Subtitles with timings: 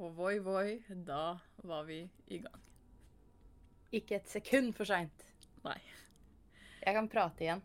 [0.00, 1.36] Og voi, voi, da
[1.68, 1.98] var vi
[2.32, 2.60] i gang.
[3.92, 5.26] Ikke et sekund for seint.
[5.60, 5.76] Nei.
[6.80, 7.60] Jeg kan prate igjen.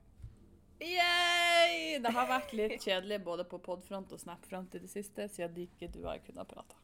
[0.83, 2.01] Yay!
[2.03, 5.87] Det har vært litt kjedelig både på podfront og snapfront i det siste, siden ikke
[5.93, 6.75] du har kunnet prate.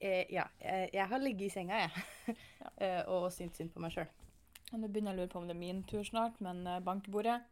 [0.00, 2.36] Eh, ja, jeg, jeg har ligget i senga, jeg.
[2.86, 4.08] eh, og syntes synd på meg sjøl.
[4.72, 7.42] Nå begynner jeg å lure på om det er min tur snart, men eh, bankebordet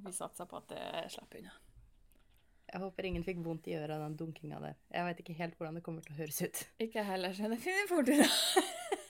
[0.00, 1.60] Vi satser på at det slipper unna.
[2.70, 4.76] Jeg håper ingen fikk vondt i øret av den dunkinga der.
[4.94, 6.60] Jeg veit ikke helt hvordan det kommer til å høres ut.
[6.84, 8.20] Ikke heller, så det finner fort ut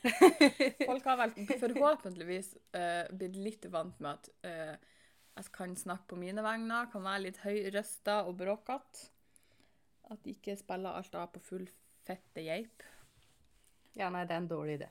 [0.91, 4.95] Folk har vel forhåpentligvis uh, blitt litt vant med at uh,
[5.37, 9.11] jeg kan snakke på mine vegne, kan være litt høyrøsta og bråkete.
[10.11, 11.69] At de ikke spiller alt av på full
[12.09, 12.87] fette geip.
[13.99, 14.89] Ja, nei, det er en dårlig idé.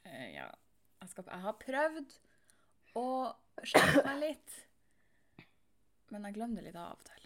[0.00, 0.48] Uh, ja,
[1.02, 2.18] jeg, skal, jeg har prøvd
[2.96, 3.06] å
[3.68, 4.58] skjerpe meg litt,
[6.14, 7.17] men jeg glemmer det litt av og til.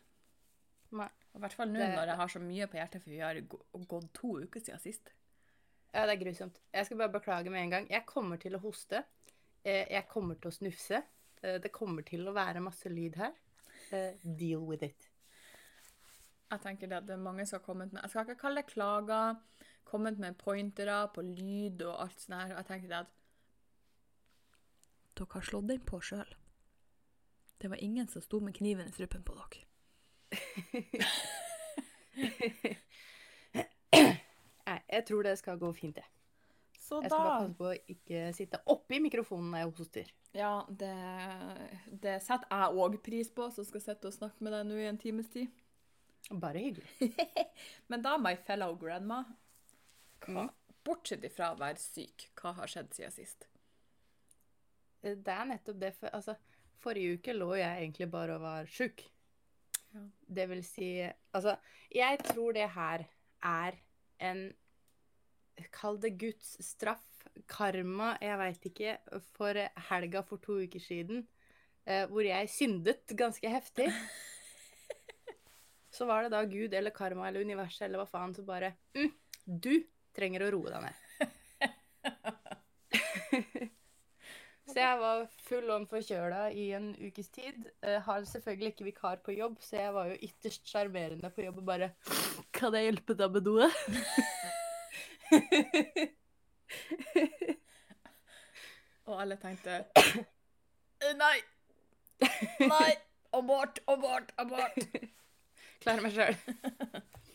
[0.93, 1.09] Nei.
[1.35, 3.35] I hvert fall nå Det- når jeg har så mye på hjertet, for vi har
[3.41, 5.13] gått to uker siden sist.
[5.95, 6.59] Ja, det er grusomt.
[6.73, 7.89] Jeg skal bare beklage med en gang.
[7.91, 9.05] Jeg kommer til å hoste.
[9.65, 11.03] Eh, jeg kommer til å snufse.
[11.43, 13.33] Eh, det kommer til å være masse lyd her.
[13.93, 15.09] Eh, deal with it.
[16.51, 18.63] Jeg tenker det at det er mange som har kommet med Jeg skal ikke kalle
[18.63, 19.41] det klager.
[19.87, 22.57] Kommet med pointere på lyd og alt sånt her.
[22.57, 23.07] Jeg tenker det at
[25.15, 26.35] Dere har slått den på sjøl.
[27.61, 29.65] Det var ingen som sto med kniven i strupen på dere.
[34.63, 36.09] Nei, jeg tror det skal gå fint, jeg.
[36.83, 40.09] Så Jeg skal bare passe på å ikke sitte oppi mikrofonen når jeg hoster.
[40.37, 40.95] Ja, det,
[42.03, 44.89] det setter jeg òg pris på, som skal sitte og snakke med deg nå i
[44.89, 45.49] en times tid.
[46.31, 47.13] Bare hyggelig.
[47.93, 49.23] Men da, my fellow grandma
[50.27, 50.49] hva.
[50.83, 53.47] Bortsett ifra å være syk, hva har skjedd siden sist?
[55.03, 55.93] Det er nettopp det.
[55.99, 56.35] For, altså,
[56.83, 59.05] forrige uke lå jeg egentlig bare og var sjuk.
[59.93, 60.03] Ja.
[60.41, 60.91] Det vil si
[61.35, 61.57] Altså,
[61.93, 63.07] jeg tror det her
[63.43, 63.79] er
[64.23, 64.51] en
[65.73, 67.05] Kall det Guds straff,
[67.47, 68.95] karma, jeg veit ikke,
[69.37, 69.59] for
[69.91, 71.27] helga for to uker siden,
[71.85, 73.91] eh, hvor jeg syndet ganske heftig.
[75.93, 79.13] Så var det da Gud eller karma eller universet eller hva faen som bare mm,
[79.45, 79.75] Du
[80.17, 81.03] trenger å roe deg ned.
[84.71, 87.65] Så jeg var full on forkjøla i en ukes tid.
[87.83, 91.59] Uh, har selvfølgelig ikke vikar på jobb, så jeg var jo ytterst sjarmerende på jobb
[91.63, 91.89] og bare
[92.55, 93.67] Kan jeg hjelpe deg med noe?
[99.11, 99.81] Og alle tenkte
[101.03, 101.39] «Eh, Nei!
[102.61, 102.93] Nei!
[103.35, 104.77] Abort, abort, abort!
[105.83, 106.37] Klarer meg sjøl.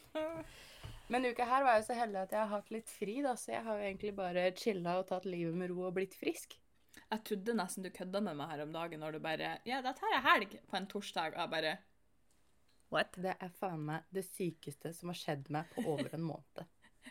[1.11, 3.51] Men uka her var jeg så heldig at jeg har hatt litt fri, da, så
[3.55, 6.55] jeg har jo egentlig bare chilla og tatt livet med ro og blitt frisk.
[7.07, 9.93] Jeg trodde nesten du kødda med meg her om dagen når du bare Ja, da
[9.97, 11.35] tar jeg helg på en torsdag.
[11.35, 11.77] Og jeg bare
[12.93, 13.17] What?
[13.19, 16.69] Det er faen meg det sykeste som har skjedd meg på over en måned.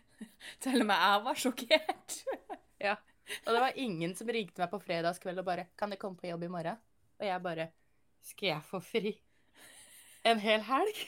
[0.64, 2.18] Til og med jeg var sjokkert.
[2.76, 2.92] Ja.
[3.46, 6.28] Og det var ingen som ringte meg på fredagskveld og bare 'Kan du komme på
[6.28, 6.82] jobb i morgen?'
[7.18, 7.68] Og jeg bare
[8.22, 9.14] 'Skal jeg få fri
[10.24, 11.00] en hel helg?'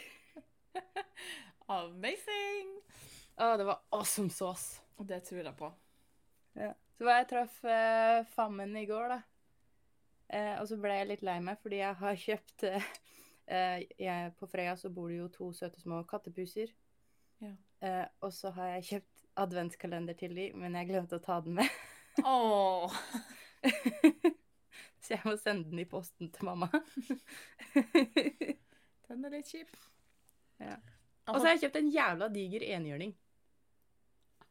[1.69, 2.73] Amazing!
[3.37, 4.81] Å, det var awesome sauce.
[4.99, 5.69] Det tror jeg på.
[6.99, 9.19] Så var jeg traff eh, fammen i går, da.
[10.35, 12.89] Eh, og så ble jeg litt lei meg, fordi jeg har kjøpt eh,
[13.47, 16.73] eh, jeg, På Frøya så bor det jo to søte små kattepuser.
[17.45, 17.53] Ja.
[17.87, 21.61] Eh, og så har jeg kjøpt adventskalender til de, men jeg glemte å ta den
[21.61, 21.79] med.
[22.27, 22.91] oh.
[25.05, 26.67] så jeg må sende den i posten til mamma.
[29.07, 29.71] Den er litt kjip.
[30.59, 30.75] Ja.
[31.31, 33.15] Og så har jeg kjøpt en jævla diger enhjørning.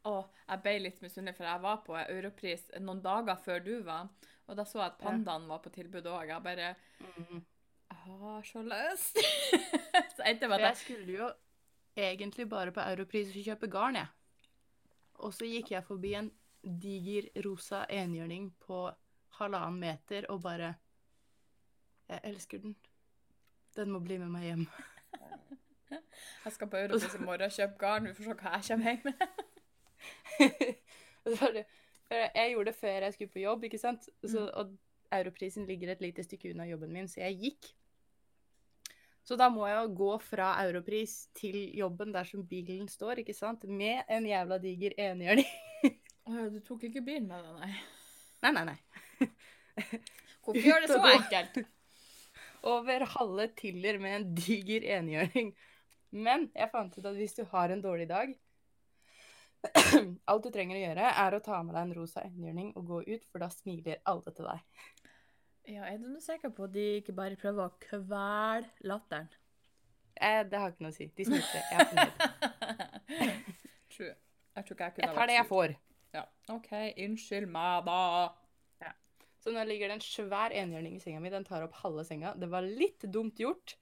[0.07, 4.07] Åh, jeg ble litt misunnelig, for jeg var på Europris noen dager før du var,
[4.47, 6.29] og da så jeg at pandaen var på tilbud òg.
[6.31, 6.69] Jeg bare.
[7.01, 9.19] Jeg har så lyst!
[10.16, 11.31] så endte det med at jeg skulle jo
[11.97, 14.07] egentlig bare på Europris og kjøpe garn, jeg.
[15.25, 16.29] Og så gikk jeg forbi en
[16.62, 18.85] diger rosa enhjørning på
[19.40, 20.75] halvannen meter og bare
[22.07, 22.75] Jeg elsker den.
[23.75, 24.63] Den må bli med meg hjem.
[26.46, 28.07] jeg skal på Europris i morgen og kjøpe garn.
[28.07, 29.57] Vi får se hva jeg kommer hjem med.
[32.08, 34.05] Jeg gjorde det før jeg skulle på jobb, ikke sant?
[34.23, 34.70] Så, og
[35.11, 37.67] Europrisen ligger et lite stykke unna jobben min, så jeg gikk.
[39.28, 43.35] Så da må jeg jo gå fra Europris til jobben der som bilen står, ikke
[43.35, 43.66] sant?
[43.67, 45.49] Med en jævla diger enhjørning.
[46.28, 47.73] Du tok ikke bilen med deg, nei.
[48.44, 49.28] Nei, nei, nei.
[50.44, 51.59] Hvorfor gjør det så enkelt?
[52.72, 55.53] Over halve Tiller med en diger enhjørning.
[56.16, 58.32] Men jeg fant ut at hvis du har en dårlig dag
[60.32, 63.02] Alt du trenger å gjøre, er å ta med deg en rosa enhjørning og gå
[63.08, 64.86] ut, for da smiler alle til deg.
[65.68, 69.28] Ja, er du sikker på at de ikke bare prøver å kvele latteren?
[70.18, 71.09] Eh, det har ikke noe å si.
[71.18, 71.62] De smilte.
[71.72, 72.14] Jeg er fornøyd.
[74.68, 75.74] tror ikke jeg kunne Jeg tar det jeg får.
[76.16, 76.24] Ja.
[76.54, 76.72] OK,
[77.06, 78.30] unnskyld meg, da.
[79.44, 81.32] Så nå ligger det en svær enhjørning i senga mi.
[81.32, 82.34] Den tar opp halve senga.
[82.36, 83.78] Det var litt dumt gjort,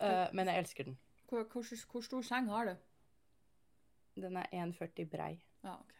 [0.00, 0.96] uh, men jeg elsker den.
[1.28, 2.74] Hvor, hvor, hvor stor seng har du?
[4.16, 5.32] Den er 1,40 brei.
[5.64, 5.94] Ja, OK.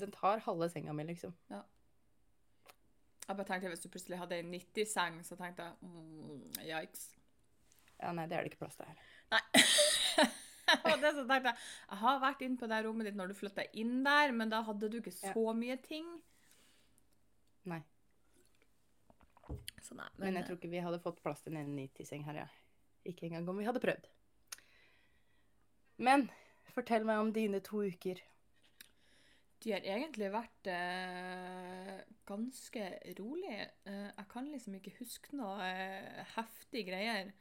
[0.00, 1.34] Den tar halve senga mi, liksom.
[1.50, 7.08] Jeg bare tenkte Hvis du plutselig hadde ei 90-seng, så tenkte jeg mm, yikes.
[8.00, 9.02] Ja, nei, det er det ikke plass til her.
[9.34, 9.42] Nei.
[10.86, 11.56] Og det så tenkte jeg,
[11.90, 14.62] jeg har vært inne på det rommet ditt når du flytta inn der, men da
[14.66, 16.06] hadde du ikke så mye ting.
[17.70, 17.80] Nei.
[19.82, 22.48] Så nei, Men jeg tror ikke vi hadde fått plass til en 90-seng her, ja.
[23.08, 24.06] Ikke engang om vi hadde prøvd.
[26.00, 26.28] Men
[26.74, 28.20] fortell meg om dine to uker.
[29.60, 32.84] De har egentlig vært eh, ganske
[33.18, 33.58] rolig.
[33.84, 37.32] Eh, jeg kan liksom ikke huske noe eh, heftig greier.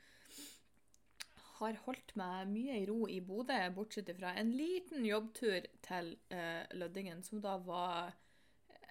[1.59, 6.65] Har holdt meg mye i ro i Bodø, bortsett fra en liten jobbtur til eh,
[6.75, 8.15] Lødingen, som da var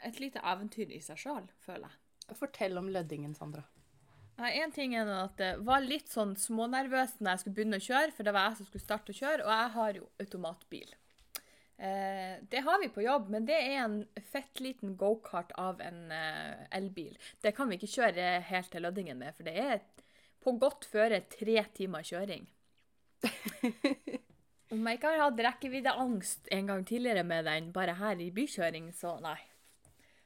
[0.04, 2.36] et lite eventyr i seg sjøl, føler jeg.
[2.38, 3.64] Fortell om Løddingen, Sandra.
[4.38, 7.86] Nei, En ting er at det var litt sånn smånervøst når jeg skulle begynne å
[7.88, 10.92] kjøre, for det var jeg som skulle starte å kjøre, og jeg har jo automatbil.
[11.78, 13.98] Eh, det har vi på jobb, men det er en
[14.30, 17.18] fett liten gokart av en eh, elbil.
[17.42, 19.82] Det kan vi ikke kjøre helt til Lødingen med, for det er
[20.42, 22.46] på godt føre tre timer kjøring.
[24.74, 28.92] Om jeg ikke har hatt rekkeviddeangst en gang tidligere med den, bare her i bykjøring,
[28.94, 29.38] så nei.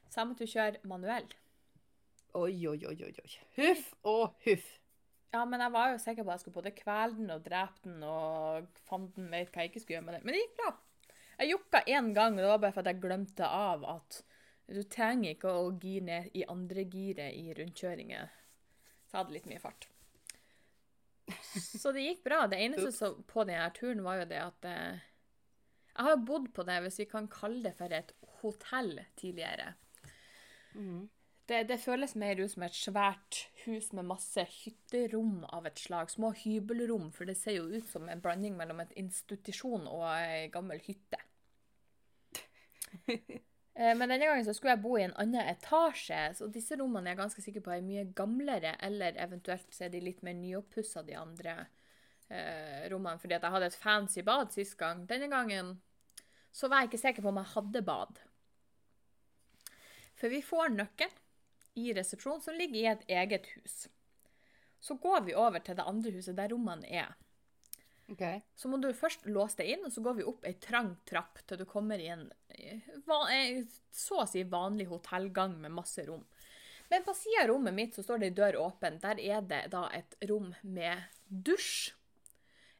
[0.09, 1.29] Så jeg måtte kjøre manuell.
[2.33, 3.33] Oi, oi, oi, oi.
[3.59, 4.65] Huff og huff.
[5.33, 7.81] Ja, men jeg var jo sikker på at jeg skulle både kvele den og drepe
[7.87, 10.25] den og fanden vet hva jeg ikke skulle gjøre med den.
[10.27, 10.73] Men det gikk bra.
[11.39, 14.19] Jeg jukka én gang, og det var bare for at jeg glemte av at
[14.73, 18.29] du trenger ikke å gire ned i andre giret i rundkjøringer.
[19.03, 19.89] Så jeg hadde litt mye fart.
[21.53, 22.43] Så det gikk bra.
[22.49, 25.01] Det eneste som på denne turen var jo det at eh,
[25.93, 29.73] Jeg har bodd på det, hvis vi kan kalle det for et hotell tidligere.
[30.73, 31.03] Mhm.
[31.49, 36.11] Det, det føles mer ut som et svært hus med masse hytterom av et slag.
[36.11, 40.47] Små hybelrom, for det ser jo ut som en blanding mellom en institusjon og ei
[40.53, 41.19] gammel hytte.
[43.75, 47.09] Eh, Men denne gangen så skulle jeg bo i en annen etasje, så disse rommene
[47.09, 50.35] er jeg ganske sikker på er mye gamlere, eller eventuelt så er de litt mer
[50.37, 51.55] nyoppussa, de andre
[52.29, 55.01] eh, rommene, fordi at jeg hadde et fancy bad sist gang.
[55.09, 55.73] Denne gangen
[56.53, 58.21] så var jeg ikke sikker på om jeg hadde bad.
[60.21, 61.22] For vi får nøkkelen
[61.79, 63.87] i resepsjonen som ligger i et eget hus.
[64.83, 67.13] Så går vi over til det andre huset der rommene er.
[68.11, 68.41] Okay.
[68.55, 71.39] Så må du først låse deg inn, og så går vi opp ei trang trapp
[71.47, 72.27] til du kommer i en
[73.89, 76.25] så å si vanlig hotellgang med masse rom.
[76.91, 78.99] Men på sida av rommet mitt så står det ei dør åpen.
[79.01, 81.93] Der er det da et rom med dusj,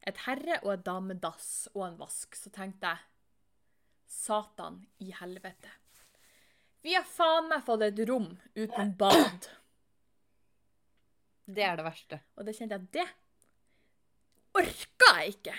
[0.05, 2.35] et herre- og et damedass og en vask.
[2.35, 3.07] Så tenkte jeg
[4.11, 5.71] Satan i helvete.
[6.83, 9.49] Vi har faen meg fått et rom uten bad.
[11.47, 12.19] Det er det verste.
[12.35, 13.09] Og det kjente jeg det
[14.53, 15.55] orka jeg ikke.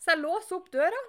[0.00, 1.02] Så jeg låser opp døra,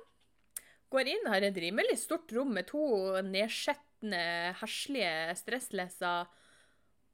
[0.92, 2.84] går inn, har et rimelig stort rom med to
[3.26, 6.30] nedskjetne, heslige stressleser,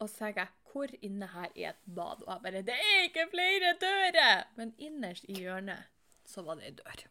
[0.01, 2.23] og så tenker jeg hvor inne her er et bad?
[2.25, 4.47] Og jeg bare Det er ikke flere dører!
[4.57, 5.85] Men innerst i hjørnet
[6.25, 7.03] så var det ei dør.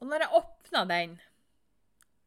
[0.00, 1.14] Og når jeg åpna den,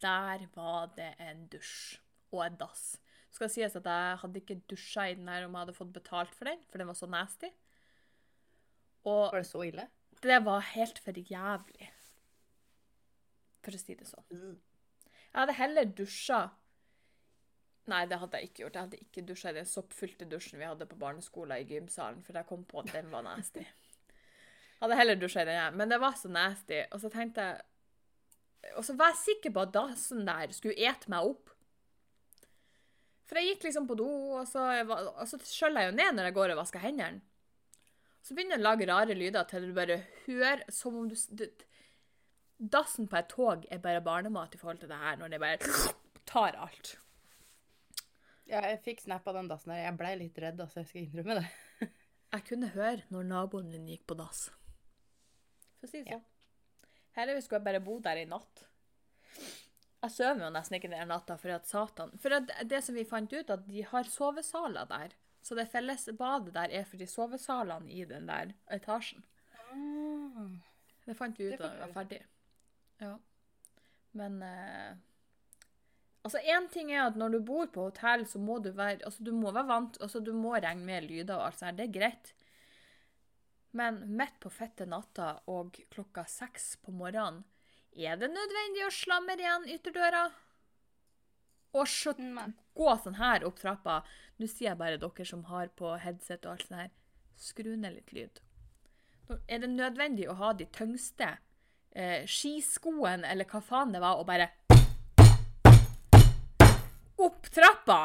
[0.03, 1.97] der var det en dusj
[2.33, 2.85] og en dass.
[3.29, 5.93] Det Skal sies at jeg hadde ikke dusja i den her om jeg hadde fått
[5.95, 7.49] betalt for den, for den var så nasty.
[9.09, 9.87] Og Var det så ille?
[10.23, 11.89] det var helt for jævlig.
[13.63, 14.27] For å si det sånn.
[14.31, 16.43] Jeg hadde heller dusja
[17.91, 18.77] Nei, det hadde jeg ikke gjort.
[18.77, 22.37] Jeg hadde ikke dusja i den soppfylte dusjen vi hadde på barneskolen i gymsalen, for
[22.39, 23.59] jeg kom på at den var nasty.
[23.59, 26.77] Jeg hadde heller dusja i den her, men det var så nasty.
[26.95, 27.59] Og så tenkte jeg
[28.77, 31.51] Og så var jeg sikker på at dassen der skulle ete meg opp.
[33.27, 34.07] For jeg gikk liksom på do,
[34.39, 37.23] og så, og så skjøller jeg jo ned når jeg går og vasker hendene.
[38.23, 41.47] Så begynner den å lage rare lyder til du bare hører som om du, du
[42.63, 45.71] Dassen på et tog er bare barnemat i forhold til det her, når det bare
[46.29, 46.93] tar alt.
[48.47, 49.81] Ja, jeg fikk snap av den dassen der.
[49.83, 50.83] Jeg blei litt redd, altså.
[50.83, 51.47] Jeg skal innrømme det.
[52.33, 54.47] Jeg kunne høre når naboen din gikk på dass.
[55.77, 56.21] For å si det Ja.
[57.17, 58.63] Heldigvis skulle jeg bare bo der i natt.
[60.03, 63.05] Jeg sover jo nesten ikke den natta for at satan For at det som vi
[63.07, 65.13] fant ut, at de har sovesaler der.
[65.43, 69.23] Så det felles badet der er for de sovesalene i den der etasjen.
[71.03, 72.21] Det fant vi ut da vi var ferdig.
[73.03, 73.15] Ja.
[74.19, 74.93] Men eh,
[76.23, 79.23] Altså, én ting er at når du bor på hotell, så må du være Altså,
[79.27, 81.77] du må være vant Altså, du må regne med lyder og alt sånt.
[81.79, 82.33] Det er greit.
[83.73, 87.41] Men midt på fette natta og klokka seks på morgenen,
[87.93, 90.27] er det nødvendig å slamre igjen ytterdøra?
[91.73, 94.03] Og så gå sånn her opp trappa.
[94.37, 96.91] Nå sier jeg bare dere som har på headset og alt sånt her,
[97.37, 98.41] skru ned litt lyd.
[99.29, 101.31] Nå Er det nødvendig å ha de tyngste
[101.97, 104.51] eh, skiskoene, eller hva faen det var, og bare
[107.17, 108.01] opp trappa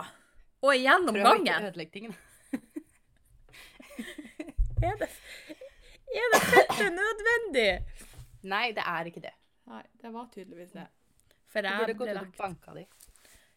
[0.65, 1.21] og gjennom gangen?
[1.21, 2.17] Prøv å ikke ødelegge tingene.
[4.79, 5.09] Er det,
[6.15, 7.69] er det fette nødvendig?
[8.49, 9.35] Nei, det er ikke det.
[9.69, 10.87] Nei, det var tydeligvis det.
[11.49, 12.87] For Du jeg burde gått og banka de.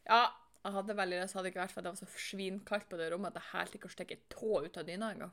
[0.08, 0.22] Ja,
[0.64, 3.34] jeg hadde veldig lyst, hadde ikke vært for det var så svinkaldt på det rommet
[3.36, 5.32] at jeg hælte ikke å stikke et tå ut av dyna engang.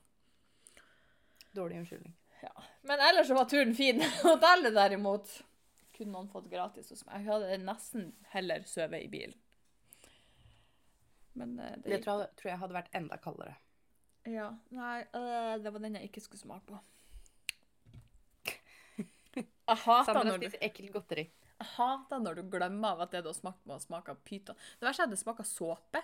[1.56, 2.14] Dårlig unnskyldning.
[2.42, 2.52] Ja.
[2.87, 4.02] Men ellers så var turen fin.
[4.22, 5.30] Hotellet derimot
[5.96, 7.25] kunne noen fått gratis hos meg.
[7.25, 9.34] Jeg hadde nesten heller sovet i bilen.
[11.38, 12.04] Men eh, det Det gikk.
[12.04, 13.56] tror jeg, tror jeg hadde vært enda kaldere.
[14.28, 16.78] Ja, nei, øh, det var den jeg ikke skulle smake på.
[19.68, 21.26] Jeg hater, når du, ekkelt godteri.
[21.58, 24.58] jeg hater når du glemmer av at det du har smakt på, smaker pyton.
[24.80, 26.02] Det verste er at det smaker såpe.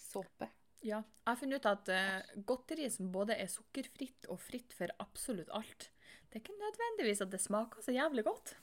[0.00, 0.48] Såpe.
[0.82, 4.90] Ja, jeg har funnet ut at uh, godteri som både er sukkerfritt og fritt for
[5.02, 5.90] absolutt alt,
[6.28, 8.56] det er ikke nødvendigvis at det smaker så jævlig godt.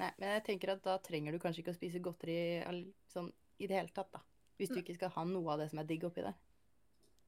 [0.00, 2.36] Nei, men jeg tenker at da trenger du kanskje ikke å spise godteri
[3.12, 4.22] sånn i det hele tatt, da.
[4.60, 6.36] Hvis du ikke skal ha noe av det som er digg oppi der.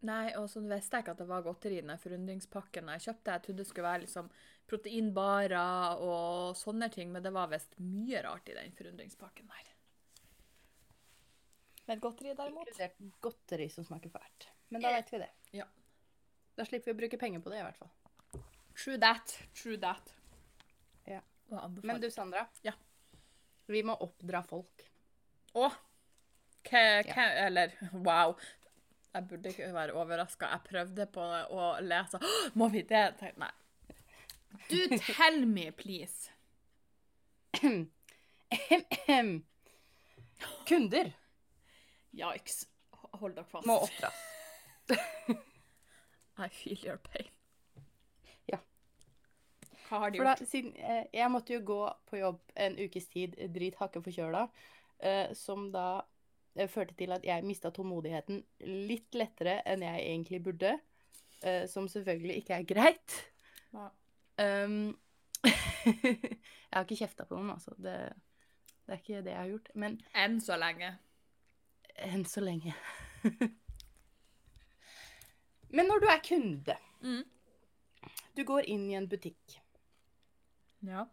[0.02, 3.36] Nei, og så visste jeg ikke at det var godteri i den forundringspakken jeg kjøpte.
[3.36, 4.30] Jeg trodde det skulle være liksom
[4.70, 9.70] proteinbarer og sånne ting, men det var visst mye rart i den forundringspakken der.
[11.86, 12.66] Men godteri derimot?
[12.66, 14.48] Inkludert godteri som smaker fælt.
[14.74, 15.30] Men da vet vi det.
[15.58, 15.66] Ja.
[16.58, 18.42] Da slipper vi å bruke penger på det, i hvert fall.
[18.74, 19.36] True that.
[19.54, 20.14] True that.
[21.06, 21.20] Ja.
[21.82, 22.46] Men du, Sandra.
[22.66, 22.74] Ja.
[23.70, 24.86] Vi må oppdra folk.
[25.54, 25.70] Å!
[26.62, 27.24] K ja.
[27.46, 28.36] Eller wow.
[29.14, 30.46] Jeg burde ikke være overraska.
[30.54, 31.20] Jeg prøvde på
[31.52, 32.18] å lese
[32.58, 33.02] Må vi det?
[33.20, 33.50] Tenk- Nei.
[34.70, 36.30] Du, tell me, please.
[40.68, 41.12] Kunder
[42.12, 42.66] Yikes.
[43.20, 43.66] Hold dere fast.
[43.68, 44.18] må oppdras.
[46.42, 47.28] I feel your pain.
[48.50, 48.58] Ja.
[49.88, 50.48] Hva har de For da, gjort?
[50.50, 51.78] siden, eh, jeg måtte jo gå
[52.10, 54.46] på jobb en ukes tid, drit hakke forkjøla,
[55.04, 55.86] eh, som da
[56.68, 58.42] førte til at jeg mista tålmodigheten
[58.88, 60.74] litt lettere enn jeg egentlig burde.
[61.42, 63.14] Uh, som selvfølgelig ikke er greit.
[63.72, 63.88] Ja.
[64.64, 64.96] Um,
[65.44, 67.72] jeg har ikke kjefta på noen, altså.
[67.82, 67.96] Det,
[68.86, 69.72] det er ikke det jeg har gjort.
[69.74, 70.92] Men Enn så lenge.
[72.06, 72.74] enn så lenge.
[75.72, 77.24] Men når du er kunde, Mm.
[78.36, 79.56] du går inn i en butikk,
[80.86, 81.06] Ja.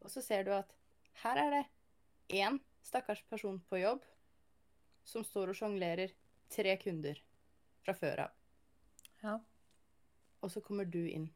[0.00, 0.70] og så ser du at
[1.22, 1.64] her er det
[2.40, 4.02] én stakkars person på jobb
[5.04, 6.14] som står og sjonglerer
[6.52, 7.20] tre kunder
[7.84, 8.38] fra før av.
[9.24, 9.40] ja.
[10.44, 11.30] Og så kommer du inn.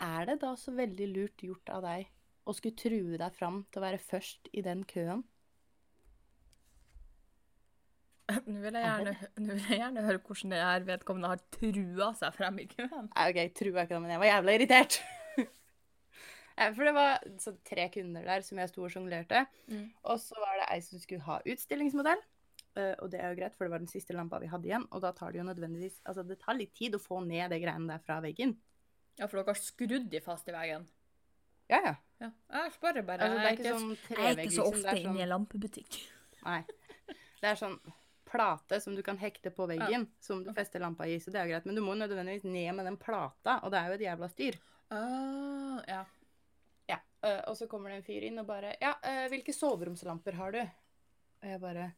[0.00, 2.08] Er det da så veldig lurt gjort av deg
[2.48, 5.22] å skulle true deg fram til å være først i den køen?
[8.30, 12.10] Nå vil, jeg gjerne, nå vil jeg gjerne høre hvordan det er vedkommende har trua
[12.18, 13.08] seg frem i køen.
[13.10, 14.98] OK, trua ikke det, men jeg var jævla irritert.
[16.76, 19.42] For det var så tre kunder der som jeg sto og sjonglerte.
[19.72, 19.88] Mm.
[20.12, 22.22] Og så var ei som skulle ha utstillingsmodell.
[22.78, 24.86] Eh, og det er jo greit, for det var den siste lampa vi hadde igjen.
[24.94, 27.60] Og da tar det jo nødvendigvis Altså, det tar litt tid å få ned det
[27.64, 28.56] greiene der fra veggen.
[29.18, 30.86] Ja, for dere har skrudd de fast i veggen.
[31.70, 31.94] Ja, ja.
[32.20, 32.30] Ja.
[32.52, 33.26] Jeg spør bare.
[33.26, 34.68] Altså, det er jeg, ikke er sånn ikke, jeg er ikke så liksom.
[34.74, 35.98] Ofte er inne i sånn en lampebutikk.
[36.48, 36.60] Nei.
[37.40, 37.80] Det er sånn
[38.30, 41.48] plate som du kan hekte på veggen, som du fester lampa i, så det er
[41.48, 41.66] jo greit.
[41.66, 44.58] Men du må nødvendigvis ned med den plata, og det er jo et jævla styr.
[44.90, 46.04] Uh, ja.
[47.22, 50.52] Eh, og så kommer det en fyr inn og bare Ja, uh, hvilke soveromslamper har
[50.54, 50.60] du?
[51.42, 51.90] Og jeg bare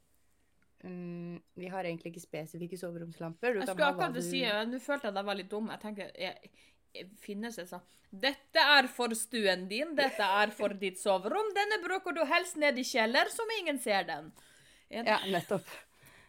[0.82, 3.54] mm, Vi har egentlig ikke spesifikke soveromslamper.
[3.54, 5.68] Du Jeg skulle akkurat du- si Nå følte jeg at jeg var litt dum.
[5.70, 6.50] Jeg tenker jeg,
[6.94, 11.46] jeg, Finnes det sånn Dette er for stuen din, dette er for ditt soverom.
[11.56, 14.26] Denne bruker du helst ned i kjeller, som ingen ser den.
[14.90, 15.64] En- Ja, nettopp.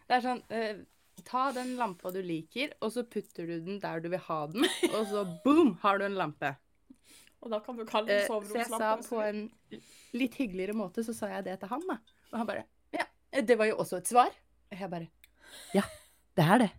[0.08, 0.86] Det er sånn uh,
[1.28, 4.64] Ta den lampa du liker, og så putter du den der du vil ha den,
[4.96, 6.56] og så boom, har du en lampe.
[7.44, 8.78] Og da kan du kalle det soveromslampe.
[8.80, 9.42] så jeg sa på en
[10.16, 11.98] litt hyggeligere måte, så sa jeg det til han, da.
[12.32, 12.64] Og han bare
[12.96, 13.06] Ja,
[13.42, 14.32] det var jo også et svar.
[14.72, 15.10] Og jeg bare
[15.76, 15.84] Ja,
[16.40, 16.72] det er det.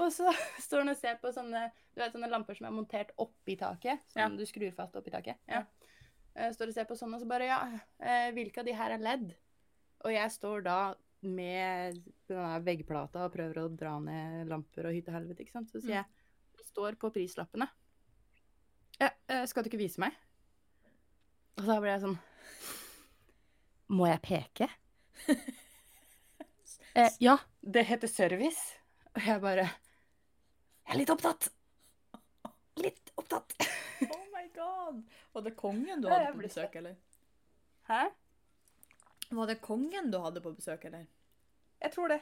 [0.00, 0.32] Og så
[0.64, 4.00] står han og ser på sånne, du vet, sånne lamper som er montert oppi taket.
[4.10, 4.28] Som Ja.
[4.40, 5.36] du skrur fast oppi taket.
[5.48, 5.64] Ja.
[6.34, 7.60] Eh, Står og ser på sånne, og så bare Ja,
[8.00, 9.34] eh, hvilke av de her er ledd?
[10.04, 15.12] Og jeg står da med denne veggplata og prøver å dra ned lamper og hytte
[15.14, 15.70] helvete, ikke sant.
[15.70, 15.94] Så sier Mm.
[16.00, 16.06] jeg
[16.56, 17.68] Det står på prislappene.
[18.98, 20.16] Ja, eh, skal du ikke vise meg?
[21.60, 22.18] Og da ble jeg sånn
[23.92, 24.68] Må jeg peke?
[26.98, 28.78] eh, ja, det heter service.
[29.12, 31.50] Og jeg bare Jeg er litt opptatt.
[32.82, 33.56] Litt opptatt.
[34.02, 35.02] Oh my god.
[35.30, 36.96] Var det kongen du hadde på besøk, eller?
[37.86, 38.00] Hæ?
[39.30, 41.04] Var det kongen du hadde på besøk, eller?
[41.78, 42.18] Jeg tror det.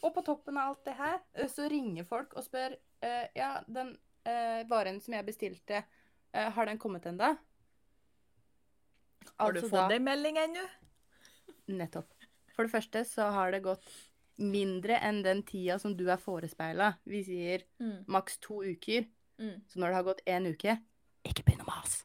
[0.00, 3.58] Og på toppen av alt det her, eh, så ringer folk og spør eh, Ja,
[3.66, 3.96] den
[4.28, 5.82] eh, varen som jeg bestilte,
[6.32, 7.32] eh, har den kommet ennå?
[9.38, 10.64] Har du fått ei melding ennå?
[11.68, 12.08] Nettopp.
[12.56, 13.86] For det første så har det gått
[14.38, 16.92] mindre enn den tida som du er forespeila.
[17.06, 18.04] Vi sier Mm.
[18.06, 19.06] maks to uker.
[19.38, 19.62] Mm.
[19.68, 20.78] Så når det har gått én uke,
[21.24, 22.04] ikke begynn å mase.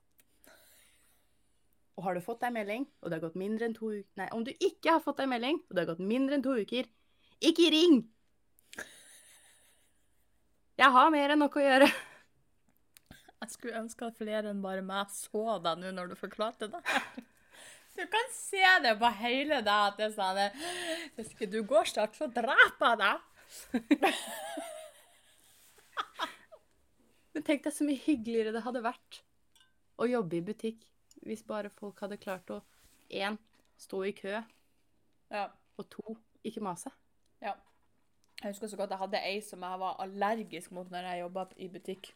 [1.97, 4.27] Og har du fått deg melding, og det har gått mindre enn to uker Nei,
[4.31, 6.87] om du ikke har fått deg melding, og det har gått mindre enn to uker,
[7.41, 8.09] ikke ring!
[10.77, 11.87] Jeg har mer enn nok å gjøre.
[13.43, 16.79] Jeg skulle ønske at flere enn bare meg så deg nå når du forklarte det.
[17.93, 20.47] Du kan se det på hele deg at det sa det.
[21.17, 23.19] Hvis ikke du går snart, så dreper jeg deg.
[27.33, 29.19] Men tenk deg så mye hyggeligere det hadde vært
[30.01, 30.83] å jobbe i butikk
[31.23, 32.59] hvis bare folk hadde klart å
[33.13, 33.37] én
[33.79, 34.39] stå i kø,
[35.33, 35.45] Ja.
[35.77, 36.91] og to ikke mase.
[37.41, 37.55] ja.
[38.41, 41.45] Jeg husker så godt jeg hadde ei som jeg var allergisk mot når jeg jobba
[41.57, 42.09] i butikk.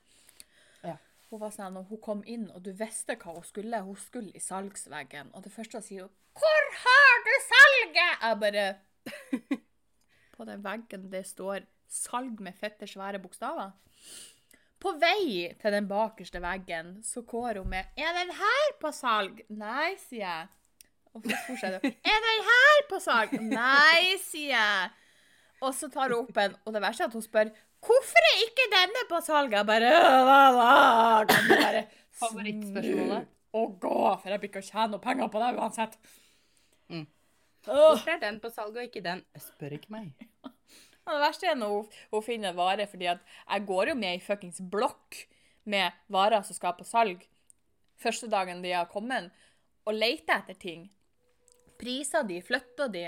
[1.27, 3.81] Hun var sånn, hun kom inn, og du visste hva hun skulle.
[3.83, 5.33] Hun skulle i salgsveggen.
[5.35, 8.65] Og det første hun sier, hun, 'Hvor har du salget?' Jeg bare
[10.37, 13.71] På den veggen det står 'salg' med fette, svære bokstaver.
[14.79, 19.43] På vei til den bakerste veggen så går hun med 'Er den her på salg?'
[19.49, 20.47] 'Nei', sier jeg.
[21.13, 21.91] Og så fortsetter hun.
[21.91, 24.89] 'Er den her på salg?' 'Nei', sier jeg.
[25.61, 27.49] Og så tar hun opp en, og det verste er at hun spør
[27.81, 31.83] 'Hvorfor er ikke denne på salg?' Jeg bare «Øh, øh, Kan du bare
[32.19, 33.27] Favorittspørsmålet?
[33.27, 35.93] snu Og gå, for jeg blir ikke å tjene noe penger på det uansett.
[36.89, 37.07] Mm.
[37.63, 39.23] Hvorfor er den på salg og ikke den?
[39.33, 40.11] Jeg spør ikke meg.
[41.07, 43.19] Det verste er når hun, hun finner vare, fordi at
[43.49, 45.15] jeg går jo med i fuckings blokk
[45.63, 47.23] med varer som skal på salg
[48.01, 49.31] første dagen de har kommet,
[49.87, 50.87] og leter etter ting.
[51.79, 53.05] Priser de, flytter de,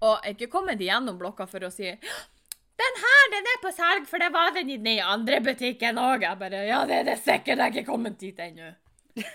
[0.00, 1.88] og jeg er ikke kommet igjennom blokka for å si
[2.76, 6.24] den her, den er på salg, for det var den i den andre butikken òg.
[6.26, 8.72] Jeg bare Ja, det er det sikkert, jeg er ikke kommet dit ennå.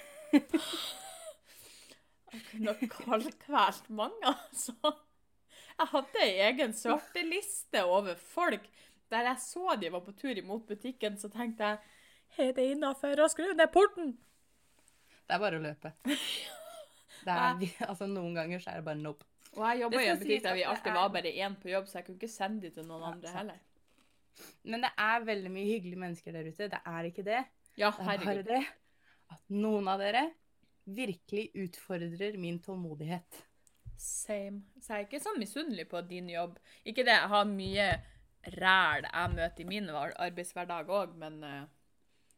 [2.31, 4.93] Jeg kunne kaldkvelt mange, altså.
[5.79, 8.63] Jeg hadde ei egen sorteliste over folk.
[9.11, 11.77] Der jeg så de var på tur imot butikken, så tenkte jeg
[12.39, 14.13] Er det innafor å skru ned porten?
[15.27, 15.91] Det er bare å løpe.
[17.21, 19.27] Det er, altså, noen ganger så er det bare nope.
[19.57, 21.87] Og jeg jobba i en butikk der vi alltid er- var bare én på jobb,
[21.87, 23.37] så jeg kunne ikke sende de til noen Ja, andre sant.
[23.37, 23.59] heller.
[24.63, 26.69] Men det er veldig mye hyggelige mennesker der ute.
[26.69, 27.45] Det er ikke det.
[27.77, 28.65] Ja, Det er bare det
[29.31, 30.31] at noen av dere
[30.87, 33.43] virkelig utfordrer min tålmodighet.
[33.97, 34.63] Same.
[34.81, 36.57] Så jeg er ikke så misunnelig på din jobb.
[36.85, 38.01] Ikke det, jeg har mye
[38.57, 41.65] ræl jeg møter i min arbeidshverdag òg, men eh,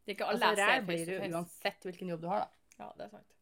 [0.06, 2.84] det er ikke alle Altså, jeg ræl blir du uansett hvilken jobb du har, da.
[2.84, 3.34] Ja, det er sant.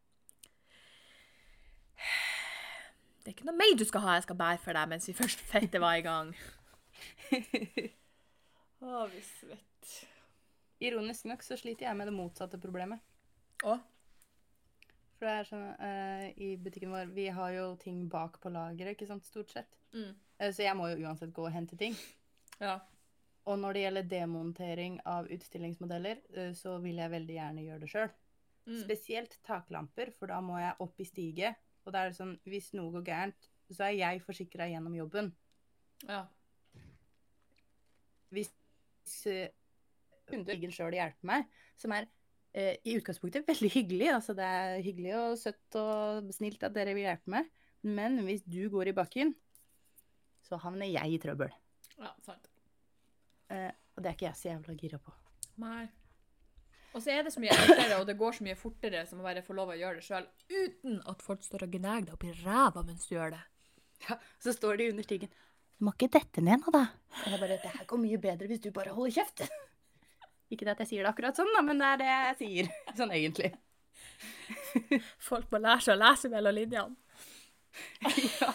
[3.22, 5.18] Det er ikke noe mer du skal ha jeg skal bære for deg mens vi
[5.20, 6.34] først fettet var i gang.
[8.80, 10.10] Å, vi svetter.
[10.82, 13.06] Ironisk nok så sliter jeg med det motsatte problemet.
[13.70, 13.78] Å?
[15.20, 18.96] For det er sånn uh, i butikken vår Vi har jo ting bak på lageret,
[18.96, 19.76] ikke sant, stort sett.
[19.92, 20.14] Mm.
[20.40, 21.98] Uh, så jeg må jo uansett gå og hente ting.
[22.64, 22.78] Ja.
[23.50, 27.92] Og når det gjelder demontering av utstillingsmodeller, uh, så vil jeg veldig gjerne gjøre det
[27.92, 28.10] sjøl.
[28.70, 28.80] Mm.
[28.86, 31.60] Spesielt taklamper, for da må jeg opp i stiget.
[31.84, 35.34] Og det er sånn, hvis noe går gærent, så er jeg forsikra gjennom jobben.
[36.08, 36.26] ja.
[38.30, 38.52] Hvis
[40.30, 41.48] kunder sjøl hjelper meg,
[41.80, 42.06] som er
[42.54, 44.08] i utgangspunktet veldig hyggelig.
[44.16, 47.50] Altså det er hyggelig og søtt og snilt at dere vil hjelpe meg.
[47.86, 49.36] Men hvis du går i bakken,
[50.44, 51.54] så havner jeg i trøbbel.
[52.00, 52.50] Ja, sant.
[53.54, 55.14] Eh, og det er ikke jeg så jævla gira på.
[55.62, 55.86] Nei.
[56.96, 59.26] Og så er det så mye enklere, og det går så mye fortere som å
[59.28, 62.26] bare få lov å gjøre det sjøl, uten at folk står og gnager deg opp
[62.26, 63.44] i ræva mens du gjør det.
[64.08, 65.34] Ja, så står de under stigen.
[65.78, 66.88] Du må ikke dette ned nå, da.
[67.28, 69.46] Og er bare, det her går mye bedre hvis du bare holder kjeft.
[70.50, 72.72] Ikke at jeg sier det akkurat sånn, da, men det er det jeg sier.
[73.00, 73.52] Sånn egentlig.
[75.30, 76.96] Folk må lære seg å lese mellom linjene.
[78.42, 78.50] ja.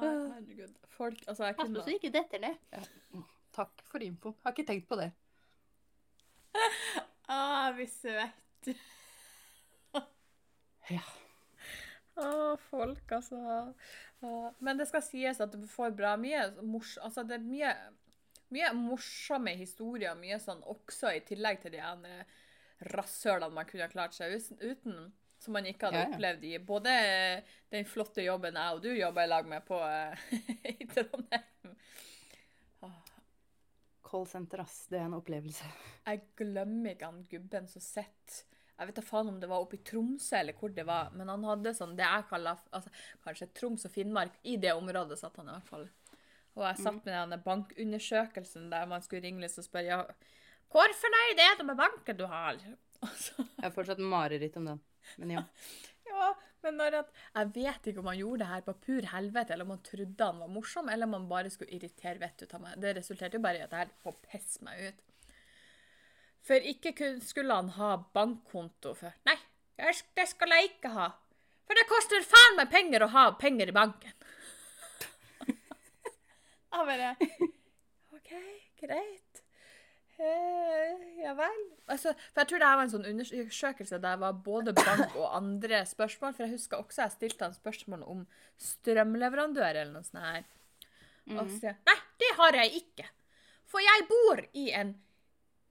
[0.00, 0.74] Herregud.
[0.92, 2.58] Folk Altså, jeg Pass på så ikke detter ned.
[2.74, 3.22] Ja.
[3.52, 4.34] Takk for info.
[4.42, 5.10] Har ikke tenkt på det.
[7.32, 7.38] Å,
[7.76, 8.72] vi svett.
[10.90, 11.02] Ja.
[12.20, 13.38] Å, folk, altså.
[14.62, 16.96] Men det skal sies at du får bra mye mors...
[17.02, 17.72] Altså, det er mye,
[18.52, 22.22] mye morsomme historier, mye sånn også i tillegg til de ene
[22.92, 25.10] rasshølene man kunne ha klart seg uten.
[25.42, 26.14] Som man ikke hadde Ja, ja.
[26.14, 26.92] opplevd i både
[27.72, 30.28] den flotte jobben jeg og du jobber i lag med på eh,
[30.70, 31.72] i Trondheim.
[34.06, 34.86] Callsenter, ass.
[34.92, 35.66] Det er en opplevelse.
[36.06, 38.42] Jeg glemmer ikke han gubben som sitter
[38.78, 41.30] Jeg vet da faen om det var oppe i Tromsø eller hvor det var, men
[41.30, 42.90] han hadde sånn det jeg kaller altså,
[43.24, 44.38] kanskje Troms og Finnmark.
[44.48, 45.84] I det området satt han i hvert fall.
[46.58, 50.00] Og jeg satt med denne bankundersøkelsen der man skulle ringe og spørre ja,
[50.72, 52.56] hvor fornøyd er du med banken du har?
[53.24, 54.80] Så, Jeg har fortsatt mareritt om den.
[55.20, 55.42] Men ja.
[56.10, 56.28] ja,
[56.64, 59.74] men at, Jeg vet ikke om han gjorde det her på pur helvete, eller om
[59.74, 62.78] han trodde han var morsom, eller om han bare skulle irritere vettet ut av meg.
[62.80, 65.02] Det resulterte jo bare i at det her får pisse meg ut.
[66.42, 69.36] For ikke skulle han ha bankkonto for Nei,
[69.78, 71.12] det skal jeg ikke ha.
[71.68, 74.16] For det koster faen meg penger å ha penger i banken.
[76.72, 77.14] Jeg bare
[78.12, 78.32] OK,
[78.80, 79.42] greit.
[80.22, 81.62] Eh, ja vel.
[81.90, 85.16] Altså, for jeg tror det her var en sånn undersøkelse der det var både bank
[85.18, 86.34] og andre spørsmål.
[86.36, 88.26] For jeg husker også jeg stilte han spørsmål om
[88.60, 90.44] strømleverandør eller noe sånt her.
[91.32, 93.08] Og så sier jeg nei, det har jeg ikke.
[93.72, 94.92] For jeg bor i en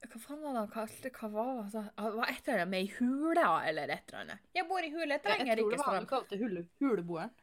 [0.02, 1.12] Hva faen var det han kalte det?
[1.14, 1.64] Hva var det?
[1.68, 4.48] Altså, det var et eller annet med ei hule eller et eller annet.
[4.58, 7.36] Jeg bor i hule, jeg Jeg trenger tror det var han kalte hule, huleboeren.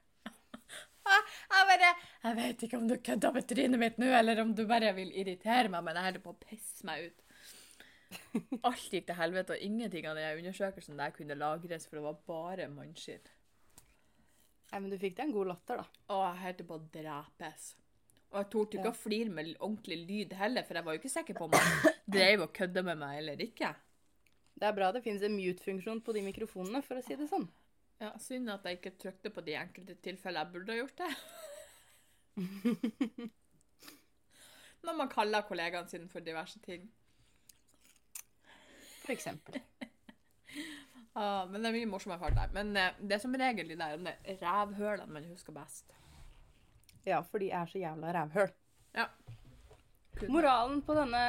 [1.08, 1.92] Jeg bare
[2.28, 5.12] Jeg vet ikke om du kødder med trynet mitt nå, eller om du bare vil
[5.16, 7.24] irritere meg, men jeg holder på å pisse meg ut.
[8.68, 12.18] Alt gikk til helvete, og ingenting av den undersøkelsen der kunne lagres, for det var
[12.28, 13.30] bare mannskitt.
[14.68, 16.00] Nei, men du fikk deg en god latter, da.
[16.12, 17.68] Å, jeg holdt på å drepes.
[18.28, 18.92] Og jeg torde ikke Ja.
[18.92, 21.92] å flire med ordentlig lyd heller, for jeg var jo ikke sikker på om han
[22.18, 23.70] drev og kødda med meg eller ikke.
[24.58, 27.46] Det er bra det finnes en mute-funksjon på de mikrofonene, for å si det sånn.
[28.02, 31.10] Ja, Synd at jeg ikke trykte på de enkelte tilfellene jeg burde ha gjort det.
[34.86, 36.86] Når man kaller kollegaene sine for diverse ting.
[39.02, 39.58] For eksempel.
[41.16, 42.52] Ja, men det er mye morsommere folk der.
[42.54, 45.86] Men eh, det er som regel de der de rævhølene man husker best.
[47.06, 48.50] Ja, for de er så jævla rævhøl.
[48.94, 49.06] Ja.
[50.18, 51.22] Kunne- Moralen på denne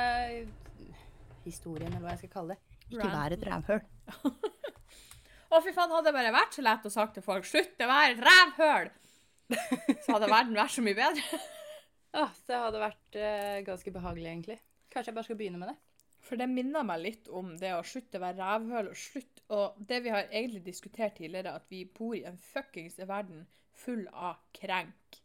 [1.45, 3.17] historien, eller hva jeg skal kalle det, ikke Rant.
[3.17, 3.81] vær et rævhøl.
[5.49, 7.87] Å, fy faen, hadde det bare vært så lett å sagt til folk 'slutt å
[7.89, 8.91] være et rævhøl',
[10.03, 11.39] så hadde verden vært så mye bedre.
[12.09, 14.55] Ah, det hadde vært uh, ganske behagelig, egentlig.
[14.89, 15.75] Kanskje jeg bare skal begynne med det.
[16.25, 19.77] For det minner meg litt om det å slutte å være rævhøl og slutt, Og
[19.91, 23.45] det vi har egentlig diskutert tidligere, at vi bor i en fuckings verden
[23.77, 25.19] full av krenk.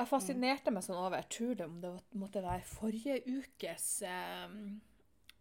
[0.00, 4.54] Jeg fascinerte meg sånn over Jeg tror det om det måtte være forrige ukes eh,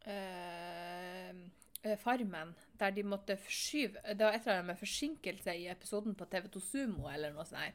[0.04, 1.38] eh, eh,
[2.02, 6.26] Farmen, der de måtte forskyve Det var et eller annet med forsinkelse i episoden på
[6.28, 7.62] TV2 Sumo eller noe sånt.
[7.62, 7.74] her.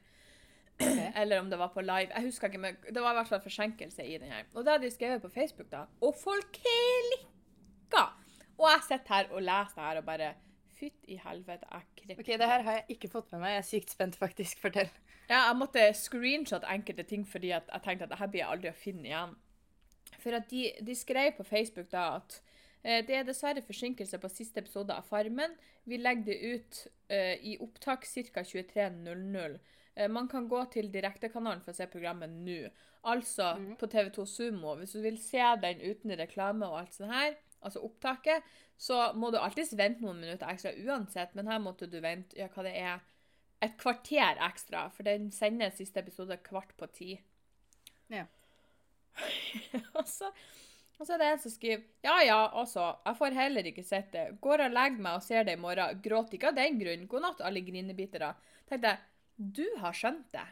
[1.20, 2.10] Eller om det var på live.
[2.10, 4.44] Jeg husker ikke, men det var i hvert fall forsinkelse i den her.
[4.54, 5.84] Og det hadde de skrevet på Facebook, da.
[6.02, 8.02] Og folk klikka!
[8.58, 10.32] Og jeg sitter her og leser det her og bare
[10.74, 12.20] Fytt i helvete, jeg krekker.
[12.20, 13.52] Ok, det her har jeg ikke fått med meg.
[13.52, 14.58] Jeg er sykt spent, faktisk.
[14.58, 14.90] Fortell.
[15.28, 18.72] Ja, jeg måtte screenshot enkelte ting fordi jeg tenkte at det her blir jeg aldri
[18.72, 19.36] å finne igjen.
[20.18, 22.53] For at de, de skrev på Facebook da at eh,
[22.84, 25.54] det er dessverre forsinkelse på siste episode av Farmen.
[25.88, 28.44] Vi legger det ut eh, i opptak ca.
[28.44, 29.56] 23.00.
[29.94, 32.68] Eh, man kan gå til direktekanalen for å se programmet nå.
[33.08, 34.76] Altså på TV2 Sumo.
[34.80, 38.44] Hvis du vil se den uten reklame og alt sånt her, altså opptaket,
[38.80, 42.48] så må du alltids vente noen minutter ekstra uansett, men her måtte du vente ja,
[42.52, 43.04] hva det er,
[43.64, 47.14] et kvarter ekstra, for den sender siste episode kvart på ti.
[48.12, 48.26] Ja.
[49.96, 50.32] og, så,
[50.98, 54.12] og så er det en som skriver Ja ja, altså, jeg får heller ikke sett
[54.14, 54.26] det.
[54.44, 56.02] Går og legger meg og ser det i morgen.
[56.04, 57.06] Gråt ikke av den grunn.
[57.10, 58.34] God natt, alle grinebitere.
[58.70, 59.00] Tenkte jeg,
[59.58, 60.44] du har skjønt det.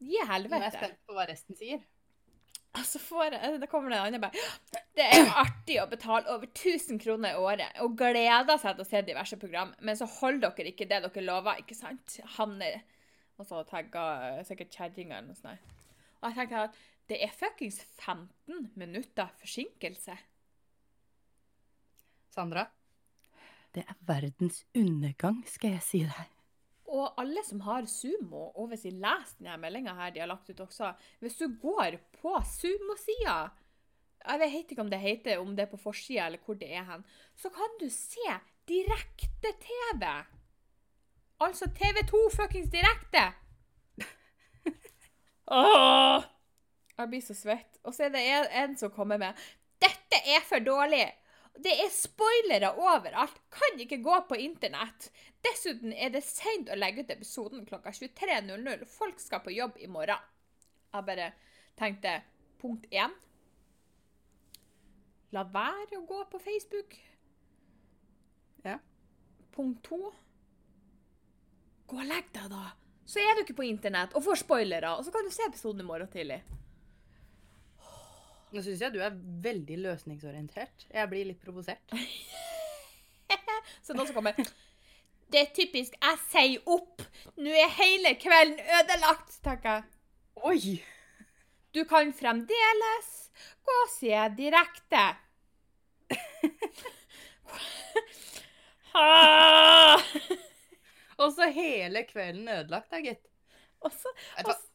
[0.00, 0.70] Gi Nå er jeg helvete.
[0.76, 1.82] spent på hva resten sier.
[2.78, 4.44] Og så får jeg, da kommer det en annen bare
[4.94, 8.86] Det er artig å betale over 1000 kroner i året og gleder seg til å
[8.86, 12.20] se diverse program, men så holder dere ikke det dere lover, ikke sant?
[12.36, 12.78] Han er
[13.40, 14.04] Og så tagga
[14.46, 15.76] sikkert kjerringa eller noe sånt.
[16.20, 16.74] Og jeg tenker at
[17.10, 20.14] det er fuckings 15 minutter forsinkelse.
[22.30, 22.68] Sandra?
[23.74, 26.28] Det er verdens undergang, skal jeg si deg.
[26.90, 30.50] Og alle som har Sumo, og hvis de leser denne meldinga her de har lagt
[30.50, 30.88] ut også
[31.22, 33.36] Hvis du går på Sumo-sida
[34.24, 36.82] Jeg vet ikke om det heter om det er på forsida eller hvor det er
[36.88, 38.34] hen, så kan du se
[38.68, 40.04] direkte-TV.
[41.40, 43.22] Altså TV2 fuckings direkte.
[45.62, 46.26] Åh!
[47.00, 47.80] Jeg blir så svett.
[47.84, 49.48] Og så er det en, en som kommer med
[49.80, 51.06] Dette er for dårlig!
[51.60, 53.40] Det er spoilere overalt.
[53.52, 55.10] Kan ikke gå på internett.
[55.44, 58.84] Dessuten er det seint å legge ut episoden klokka 23.00.
[58.88, 60.20] Folk skal på jobb i morgen.
[60.94, 61.32] Jeg bare
[61.78, 62.20] tenkte
[62.60, 63.12] punkt én
[65.30, 66.96] La være å gå på Facebook.
[68.66, 68.80] Ja.
[69.54, 70.00] Punkt to
[71.90, 72.72] Gå og legg deg, da.
[73.06, 75.82] Så er du ikke på internett og får spoilere, og så kan du se episoden
[75.82, 76.38] i morgen tidlig.
[78.50, 80.86] Nå syns jeg du er veldig løsningsorientert.
[80.90, 81.92] Jeg blir litt provosert.
[83.86, 84.34] Så nå som kommer
[85.30, 87.02] Det er typisk jeg sier opp.
[87.38, 89.84] Nå er hele kvelden ødelagt, tenker jeg.
[90.50, 90.60] Oi!
[91.70, 93.10] Du kan fremdeles
[93.62, 95.04] gå og se direkte.
[98.90, 100.26] Også
[101.20, 103.22] Og så hele kvelden ødelagt, da, gitt.
[103.80, 104.69] Og så, Vet du hva?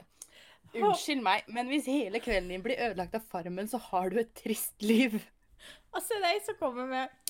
[0.75, 4.33] Unnskyld meg, men hvis hele kvelden din blir ødelagt av Farmen, så har du et
[4.37, 5.17] trist liv.
[5.93, 7.21] og så det ei som kommer med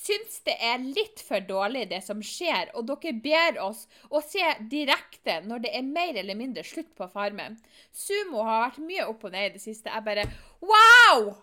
[0.00, 4.44] Syns det er litt for dårlig, det som skjer, og dere ber oss å se
[4.70, 7.58] direkte når det er mer eller mindre slutt på Farmen.
[7.92, 9.90] Sumo har vært mye opp og ned i det siste.
[9.92, 10.28] Jeg bare
[10.62, 11.34] Wow!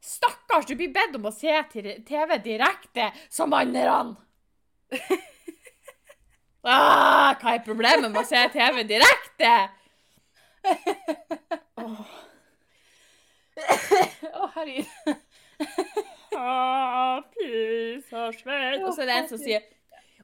[0.00, 4.14] Stakkars, du blir bedt om å se TV direkte som andre.
[6.60, 9.52] Ah, hva er problemet med å se TV direkte?
[14.30, 14.86] Å, herregud.
[16.36, 18.82] Ah, fy, så svett.
[18.84, 19.64] Og så er det en som sier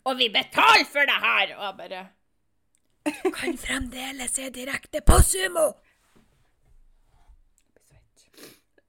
[0.06, 1.50] Og vi betaler for det her!
[1.56, 2.02] Og jeg bare
[3.10, 5.66] Du kan fremdeles se direkte på Sumo!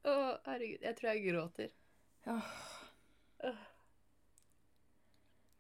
[0.08, 0.14] Å,
[0.48, 0.82] herregud.
[0.86, 1.72] Jeg tror jeg gråter.
[2.32, 2.52] Åh.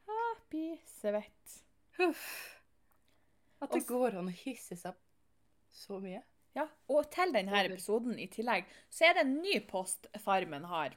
[0.08, 1.58] Jeg blir svett.
[1.97, 2.23] Huff.
[3.60, 4.95] At det Og går an å hisse seg
[5.77, 6.23] så mye.
[6.57, 10.95] Ja, og til denne episoden i tillegg, så er det en ny post Farmen har.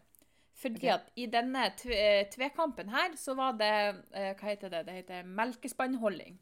[0.61, 0.95] Fordi okay.
[0.95, 3.75] at i denne eh, tvekampen her, så var det
[4.13, 4.85] eh, Hva heter det?
[4.89, 6.37] Det heter melkespannholding.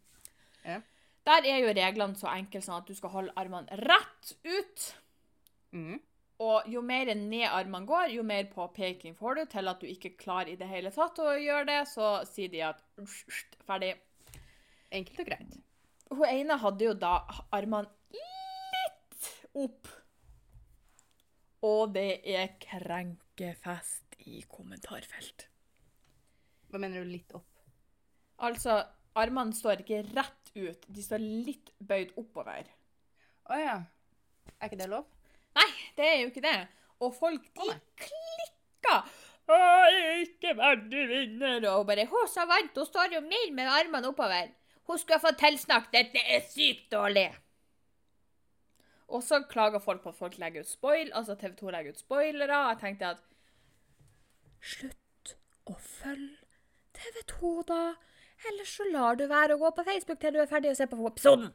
[0.64, 0.81] Ja.
[1.29, 4.87] Der er jo reglene så enkle sånn at du skal holde armene rett ut.
[5.77, 5.98] Mm.
[6.42, 10.14] Og jo mer ned armene går, jo mer påpeking får du til at du ikke
[10.18, 11.81] klarer i det hele tatt å gjøre det.
[11.90, 12.83] Så sier de at
[13.66, 13.96] ferdig.
[14.94, 15.57] Enkelt og greit.
[16.09, 17.18] Hun ene hadde jo da
[17.53, 17.98] armene
[19.57, 19.89] opp.
[21.67, 25.49] Og det er krenkefest i kommentarfelt.
[26.69, 27.47] Hva mener du litt opp?
[28.45, 28.77] Altså,
[29.19, 32.69] armene står ikke rett ut, de står litt bøyd oppover.
[33.49, 33.79] Å ja.
[34.59, 35.09] Er ikke det lov?
[35.59, 36.59] Nei, det er jo ikke det.
[37.03, 39.11] Og folk, de oh, klikker.
[39.49, 39.59] Å,
[40.23, 41.67] ikke verdig vinner.
[41.73, 44.51] Og bare, hun som vant, hun står jo mer med armene oppover.
[44.89, 47.29] Hun skulle ha fått tilsnakk, dette er sykt dårlig.
[49.09, 52.03] Og så klager folk på at folk legger ut spoil, altså TV 2 legger ut
[52.03, 52.59] spoilere.
[52.68, 53.23] Jeg tenkte at
[54.75, 55.35] slutt
[55.68, 56.37] å følge
[56.99, 57.81] TV 2 da,
[58.51, 60.87] ellers så lar du være å gå på Facebook til du er ferdig å se
[60.90, 61.53] på episoden.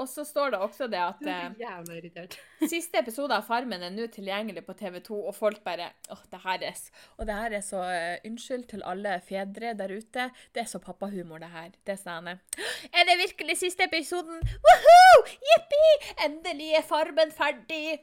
[0.00, 2.36] Og så står det også det at eh, Jævla irritert.
[2.72, 6.64] Siste episode av Farmen er nå tilgjengelig på TV2, og folk bare åh, det her
[6.70, 6.78] er,
[7.18, 10.30] Og det her er så uh, Unnskyld til alle fedre der ute.
[10.54, 11.70] Det er så pappahumor, det her.
[11.86, 12.32] Det sa han.
[12.32, 14.40] eh, Er det virkelig siste episoden?
[14.64, 15.26] Woohoo!
[15.50, 15.84] Jippi!
[16.24, 18.00] Endelig er Farmen ferdig!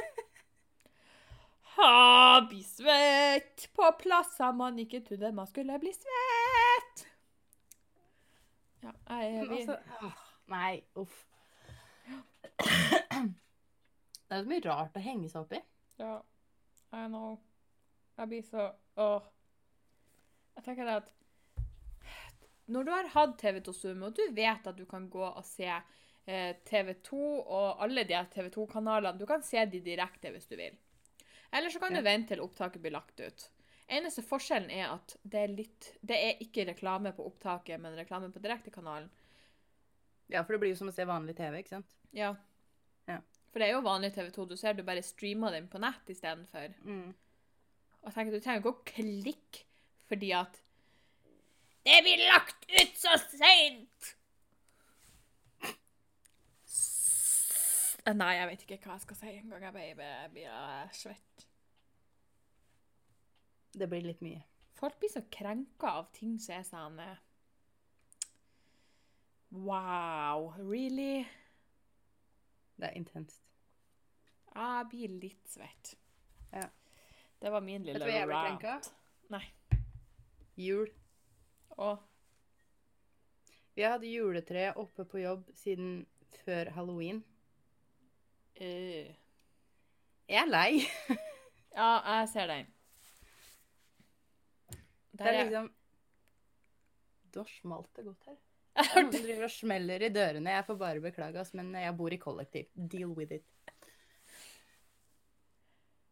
[1.79, 7.05] Ha, bli svett på plasser man ikke trodde man skulle bli svett.
[8.83, 9.69] Ja, jeg, er enig.
[9.69, 10.11] altså,
[10.47, 11.25] nei, uff.
[14.29, 15.61] Det er så mye rart å henge seg opp i.
[15.99, 16.15] Ja,
[16.95, 17.37] I know.
[18.19, 18.65] Jeg blir så
[18.99, 19.27] Åh.
[20.57, 21.07] Jeg tenker at
[22.69, 25.69] Når du har hatt TV2 Sumo, og du vet at du kan gå og se
[25.69, 30.75] eh, TV2 og alle de TV2-kanalene Du kan se de direkte hvis du vil.
[31.51, 32.01] Eller så kan Ja.
[32.01, 33.47] du vente til opptaket blir lagt ut.
[33.89, 38.29] Eneste forskjellen er at det er litt Det er ikke reklame på opptaket, men reklame
[38.33, 39.09] på direktekanalen.
[40.29, 41.95] Ja, for det blir jo som å se vanlig TV, ikke sant?
[42.13, 42.35] Ja.
[43.09, 43.17] Ja.
[43.49, 44.45] For det er jo vanlig TV2.
[44.51, 46.75] Du ser du bare streamer den på nett istedenfor.
[46.85, 47.15] Mm.
[48.03, 49.65] Og tenker, du trenger ikke å klikke
[50.09, 50.61] fordi at
[51.85, 54.13] Det blir lagt ut så seint!
[58.09, 59.65] Nei, jeg vet ikke hva jeg skal si engang.
[59.67, 61.48] Jeg jeg blir svett.
[63.73, 64.41] Det blir litt mye.
[64.79, 67.17] Folk blir så krenka av ting som er sånn eh,
[69.49, 71.25] Wow, really?
[72.77, 73.41] Det er intenst.
[74.53, 75.95] Jeg blir litt svett.
[76.53, 76.67] Ja.
[77.39, 78.75] Det var min lille Vet du hva jeg ble krenka?
[79.33, 79.43] Nei.
[80.59, 80.89] Jul.
[81.79, 82.05] Og
[83.75, 86.01] Vi har hatt juletre oppe på jobb siden
[86.43, 87.23] før halloween.
[88.59, 89.09] Uh.
[90.29, 90.71] Jeg er lei.
[91.69, 92.65] Ja, jeg ser den.
[95.19, 95.69] Det er liksom
[97.29, 98.37] Du har smalt det godt her.
[98.79, 100.53] Er Noen driver og smeller i dørene.
[100.55, 102.69] Jeg får bare beklage, oss, men jeg bor i kollektiv.
[102.73, 103.45] Deal with it.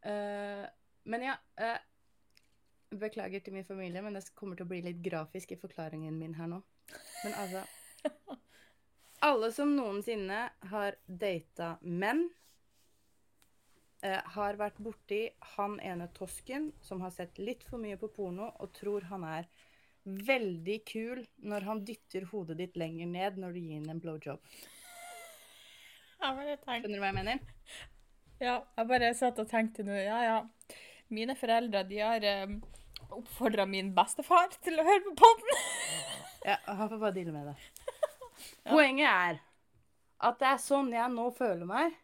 [0.04, 0.66] Uh,
[1.10, 1.78] men ja uh,
[2.88, 6.36] Beklager til min familie, men det kommer til å bli litt grafisk i forklaringen min
[6.38, 6.60] her nå.
[7.24, 7.64] Men altså
[9.28, 12.28] Alle som noensinne har data menn,
[14.02, 15.22] eh, har vært borti
[15.56, 19.48] han ene tosken som har sett litt for mye på porno og tror han er
[20.08, 24.40] veldig kul når han dytter hodet ditt lenger ned når du gir ham en blowjob.
[26.18, 27.42] Skjønner du hva jeg mener?
[28.38, 30.38] Ja, jeg bare satt og tenkte nå, ja ja.
[31.14, 32.58] Mine foreldre de har um,
[33.18, 35.54] oppfordra min bestefar til å høre på podden.
[36.46, 37.54] Ja, han får bare deale med det.
[38.70, 39.40] Poenget er
[40.22, 41.96] at det er sånn jeg nå føler meg.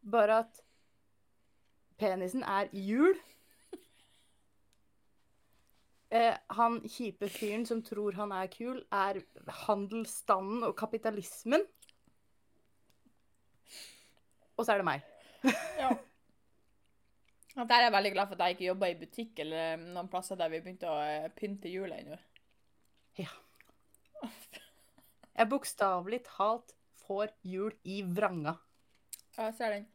[0.00, 0.62] Bare at
[2.00, 3.14] penisen er hjul.
[6.10, 9.20] Eh, han kjipe fyren som tror han er kul, er
[9.60, 11.62] handelsstanden og kapitalismen.
[14.58, 15.04] Og så er det meg.
[15.78, 15.92] Ja.
[17.54, 20.38] Der er jeg veldig glad for at jeg ikke jobber i butikk eller noen plasser
[20.40, 22.18] der vi begynte å eh, pynte jul ennå.
[23.18, 23.30] Ja.
[25.34, 26.74] Jeg bokstavelig talt
[27.06, 28.56] får jul i vranga.
[29.36, 29.88] Ja, jeg ser den.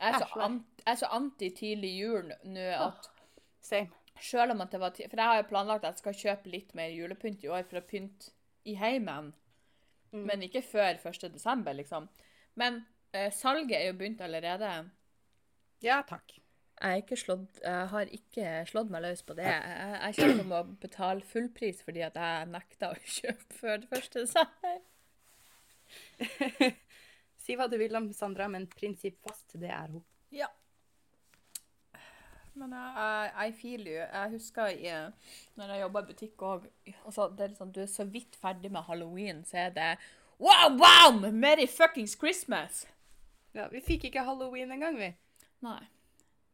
[0.00, 3.10] Jeg er så, Æsj, an jeg er så anti-tidlig jul nå at
[3.60, 3.90] Same.
[4.20, 6.52] selv om at det var ti For jeg har jo planlagt at jeg skal kjøpe
[6.54, 8.32] litt mer julepynt i år for å pynte
[8.64, 9.34] i heimen.
[10.12, 10.24] Mm.
[10.26, 11.28] Men ikke før 1.
[11.32, 12.08] desember, liksom.
[12.54, 14.72] Men eh, salget er jo begynt allerede.
[15.84, 16.34] Ja, takk.
[16.80, 19.48] Jeg, er ikke slått, jeg har ikke slått meg løs på det.
[19.48, 24.08] Jeg, jeg kommer til å betale fullpris fordi at jeg nekta å kjøpe før 1.
[24.16, 24.80] desember.
[27.40, 30.04] si hva du vil om Sandra, men prinsippfast, det er hun.
[30.34, 30.48] Ja.
[32.58, 33.98] Men jeg, jeg, I feel you.
[34.00, 34.94] Jeg husker i,
[35.56, 36.66] når jeg jobba i butikk òg
[37.06, 39.90] altså, det liksom, Du er så vidt ferdig med halloween, så er det
[40.40, 41.30] Wow, wow!
[41.32, 42.86] Merry fuckings Christmas!
[43.52, 45.10] Ja, vi fikk ikke halloween engang, vi.
[45.66, 45.82] Nei.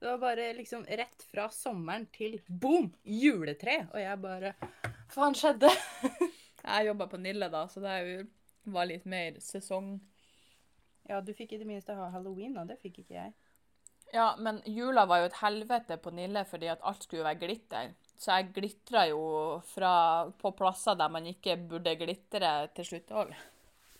[0.00, 2.90] Det var bare liksom rett fra sommeren til boom!
[3.04, 3.84] Juletre!
[3.92, 4.52] Og jeg bare
[5.12, 5.70] faen skjedde?
[6.66, 7.96] Jeg jobba på Nille da, så det
[8.74, 10.00] var litt mer sesong.
[11.08, 13.34] Ja, du fikk i det minste ha halloween, og det fikk ikke jeg.
[14.14, 17.92] Ja, men jula var jo et helvete på Nille fordi at alt skulle være glitter.
[18.16, 19.20] Så jeg glitra jo
[19.74, 19.90] fra,
[20.40, 23.10] på plasser der man ikke burde glitre til slutt.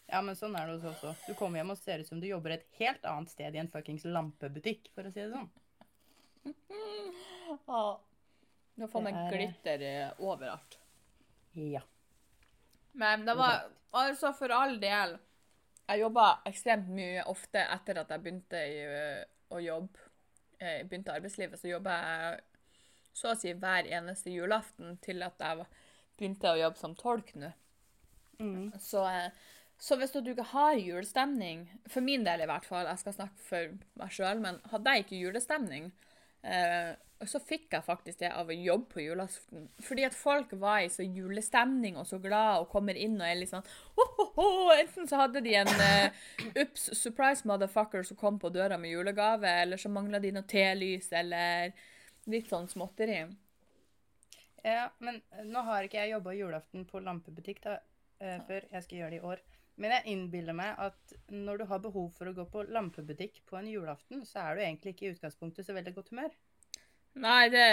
[0.07, 1.27] Ja, men sånn er det hos oss også.
[1.27, 3.71] Du kommer hjem og ser ut som du jobber et helt annet sted i en
[3.73, 5.51] fuckings lampebutikk, for å si det sånn.
[7.66, 7.81] Ja.
[8.77, 10.77] nå får man er- glitter eh, overalt.
[11.55, 11.81] Ja.
[12.92, 15.16] Men det var altså for all del
[15.87, 18.79] Jeg jobba ekstremt mye ofte etter at jeg begynte i,
[19.55, 20.07] å jobbe.
[20.59, 22.38] Jeg begynte arbeidslivet, så jobba jeg
[23.16, 25.64] så å si hver eneste julaften til at jeg
[26.18, 27.53] begynte å jobbe som tolk nå.
[28.40, 28.75] Mm.
[28.81, 29.31] Så, eh,
[29.81, 33.46] så hvis du ikke har julestemning, for min del i hvert fall, jeg skal snakke
[33.46, 35.90] for meg sjøl, men hadde jeg ikke julestemning,
[36.44, 36.92] eh,
[37.24, 39.70] så fikk jeg faktisk det av å jobbe på julaften.
[39.83, 43.38] Fordi at folk var i så julestemning og så glad og kommer inn og er
[43.41, 43.64] litt sånn
[43.97, 44.49] ho, ho, ho.
[44.74, 46.20] Enten så hadde de en uh,
[46.61, 51.09] ups, surprise motherfucker som kom på døra med julegave, eller så mangla de noe telys,
[51.16, 51.72] eller
[52.28, 53.22] litt sånn småtteri.
[54.66, 57.78] Ja, men eh, nå har ikke jeg jobba julaften på lampebutikk da,
[58.20, 58.66] uh, før.
[58.74, 59.45] Jeg skal gjøre det i år.
[59.80, 63.59] Men jeg innbiller meg at når du har behov for å gå på lampebutikk på
[63.59, 66.36] en julaften, så er du egentlig ikke i utgangspunktet så veldig godt humør.
[67.17, 67.67] Nei, det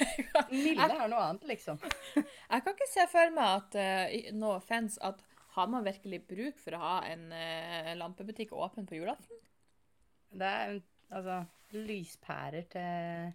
[0.50, 1.78] Nille er noe annet, liksom.
[2.52, 5.22] Jeg kan ikke se for meg at uh, no offense, at
[5.54, 9.38] har man virkelig bruk for å ha en uh, lampebutikk åpen på julaften?
[10.30, 10.80] Det er
[11.10, 11.40] altså
[11.74, 13.30] lyspærer til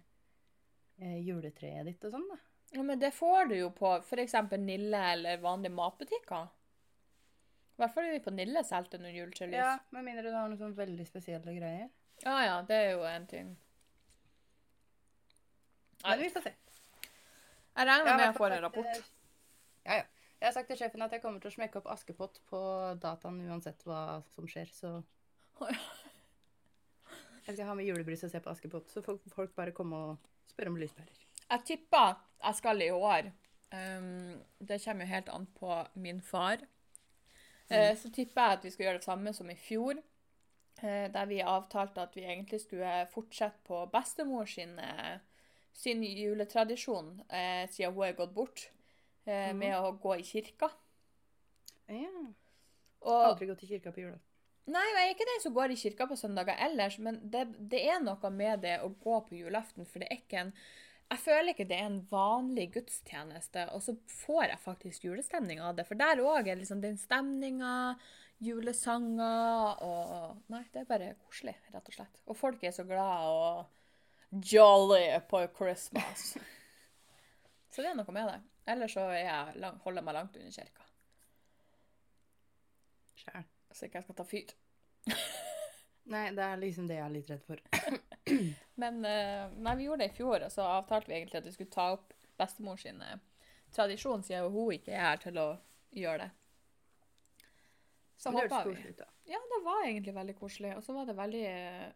[1.00, 2.40] uh, juletreet ditt og sånn, da.
[2.76, 4.34] Ja, Men det får du jo på f.eks.
[4.58, 6.48] Nille eller vanlige matbutikker.
[7.76, 9.60] I hvert fall er vi på Nille solgte noen juletrelys.
[9.60, 11.88] Ja, Med mindre du har noen sånn veldig spesielle greier.
[12.24, 13.54] ja, ja, det er jo en ting.
[16.04, 16.52] Men vi får se.
[17.76, 18.92] Jeg regner med jeg får en rapport.
[18.94, 19.04] til-
[19.86, 20.02] Ja, ja.
[20.40, 22.58] Jeg har sagt til sjefen at jeg kommer til å smekke opp Askepott på
[23.00, 25.02] dataen uansett hva som skjer, så
[27.46, 30.16] Jeg skal ha med julebrus og se på Askepott, så får folk bare komme og
[30.50, 31.12] spørre om lyspærer.
[31.50, 33.30] Jeg tipper jeg skal i år.
[33.72, 36.58] Um, det kommer jo helt an på min far.
[37.70, 39.94] Eh, så tipper jeg at vi skal gjøre det samme som i fjor.
[40.82, 45.18] Uh, der vi avtalte at vi egentlig skulle fortsette på bestemor sin, eh,
[45.76, 48.70] sin juletradisjon, eh, siden hun er gått bort,
[49.26, 49.58] eh, mm.
[49.60, 50.70] med å gå i kirka.
[51.92, 52.14] Ja.
[53.04, 54.18] Og, Aldri gått i kirka på jula.
[54.66, 57.84] Nei, jeg er ikke den som går i kirka på søndager ellers, men det, det
[57.86, 60.52] er noe med det å gå på julaften, for det er ikke en
[61.06, 65.76] Jeg føler ikke det er en vanlig gudstjeneste, og så får jeg faktisk julestemning av
[65.78, 65.84] det.
[65.86, 67.94] For der òg er liksom den stemninga,
[68.42, 72.18] julesanger og Nei, det er bare koselig, rett og slett.
[72.26, 73.76] Og folk er så glad og
[74.42, 76.36] jolly på Christmas.
[77.70, 78.38] Så det er noe med det.
[78.72, 80.86] Ellers så er jeg lang, holder jeg meg langt under kirka,
[83.20, 83.44] Sjæl.
[83.70, 84.54] så ikke jeg skal ta fyr.
[86.14, 87.62] Nei, det er liksom det jeg er litt redd for.
[88.82, 91.54] Men eh, nei, vi gjorde det i fjor, og så avtalte vi egentlig at vi
[91.54, 93.20] skulle ta opp bestemor sin eh,
[93.74, 95.46] tradisjon, siden hun ikke er her til å
[95.94, 96.30] gjøre det.
[98.16, 98.76] Så håpa vi.
[98.88, 99.02] ut.
[99.28, 100.76] Ja, det var egentlig veldig koselig.
[100.76, 101.88] Og så var det veldig, eh,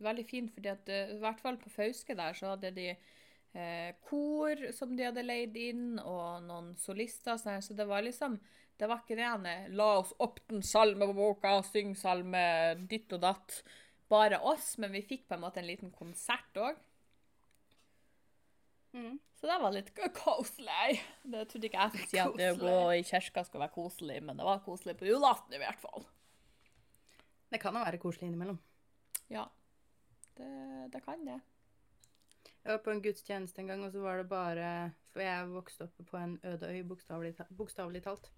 [0.00, 3.90] veldig fint, fordi at eh, i hvert fall på Fauske der så hadde de eh,
[4.08, 7.36] kor som de hadde leid inn, og noen solister.
[7.36, 8.40] og sånn Så det var liksom
[8.80, 13.62] Det var ikke det ene 'la oss opp den salmeboka, syng salme ditt og datt'.
[14.08, 16.76] Bare oss, men vi fikk på en måte en liten konsert òg.
[18.92, 19.20] Mm.
[19.38, 21.00] Så det var litt koselig.
[21.22, 24.18] Det trodde ikke jeg skulle si at det å gå i kirka skulle være koselig,
[24.22, 26.04] men det var koselig på julaften i hvert fall.
[27.52, 28.58] Det kan jo være koselig innimellom.
[29.32, 29.46] Ja,
[30.38, 30.52] det,
[30.92, 31.40] det kan det.
[32.62, 34.68] Jeg var på en gudstjeneste en gang, og så var det bare
[35.12, 36.82] For jeg vokste opp på en øde øy,
[37.58, 38.30] bokstavelig talt.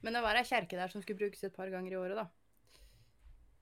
[0.00, 2.26] Men det var ei kjerke der som skulle brukes et par ganger i året, da.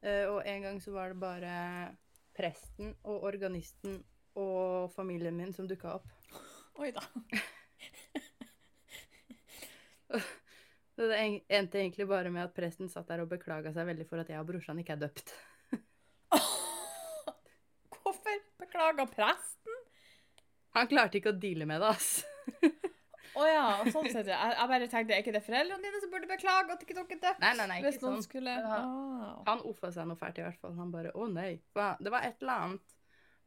[0.06, 1.96] Eh, og en gang så var det bare
[2.38, 4.04] presten og organisten
[4.38, 6.08] og familien min som dukka opp.
[6.80, 7.02] Oi da.
[10.98, 14.22] Så det endte egentlig bare med at presten satt der og beklaga seg veldig for
[14.22, 15.30] at jeg og brorsan ikke er døpt.
[18.78, 19.78] Hvorfor presten?
[20.76, 22.24] Han klarte ikke å deale med det, ass.
[23.38, 24.26] Å ja, sånn sett.
[24.30, 27.16] Jeg, jeg bare tenkte, er ikke det foreldrene dine som burde beklage at ikke dere
[27.16, 27.42] er døpt?
[27.44, 28.22] Nei, nei, nei, ikke sånn.
[28.24, 29.34] skulle Han, ah.
[29.46, 30.74] Han offa seg noe fælt i hvert fall.
[30.78, 31.60] Han bare 'Å nei'.
[31.78, 32.94] Han- Det var et eller annet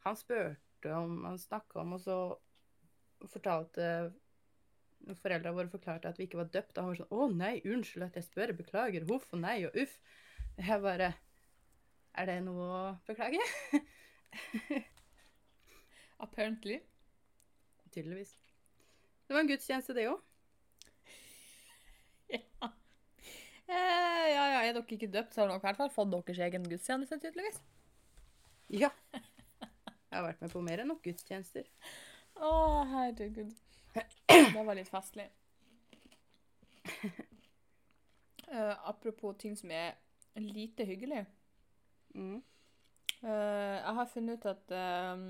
[0.06, 2.18] han spurte om, han snakka om, og så
[3.30, 4.14] fortalte
[5.18, 6.78] Foreldra våre forklarte at vi ikke var døpt.
[6.78, 8.54] Og han var sånn 'Å nei, unnskyld at jeg spør.
[8.58, 9.08] Beklager.
[9.10, 9.98] Huff og nei og uff'.
[10.58, 11.14] Jeg bare
[12.16, 13.40] Er det noe å beklage?
[16.22, 16.80] Apparently.
[17.91, 18.36] Tydeligvis.
[19.28, 20.22] Det var en gudstjeneste, det òg.
[22.32, 22.69] Ja.
[23.72, 26.39] Eh, ja, ja, er dere ikke døpt, så har dere i hvert fall fått deres
[26.43, 27.59] egen gudstjeneste, tydeligvis.
[28.72, 28.89] Ja.
[29.11, 31.67] Jeg har vært med på mer enn nok gudstjenester.
[32.36, 32.51] Å,
[32.91, 33.51] herregud.
[34.28, 35.28] Det var litt festlig.
[38.51, 39.95] Uh, apropos ting som er
[40.36, 41.26] lite hyggelig.
[42.15, 42.41] Mm.
[43.24, 45.26] Uh, jeg har funnet ut at eh,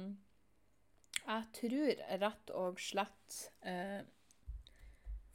[1.26, 4.02] jeg tror rett og slett eh,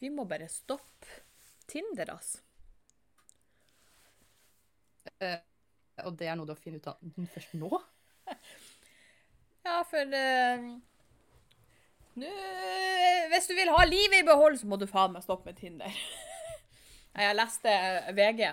[0.01, 1.23] Vi må bare stoppe
[1.67, 2.43] Tinder, altså.
[6.05, 7.71] Og det er noe du har funnet ut av først nå?
[9.67, 10.67] Ja, for eh,
[12.21, 12.29] nå,
[13.33, 15.91] Hvis du vil ha livet i behold, så må du faen meg stoppe med Tinder.
[17.17, 17.75] Jeg leste
[18.15, 18.45] VG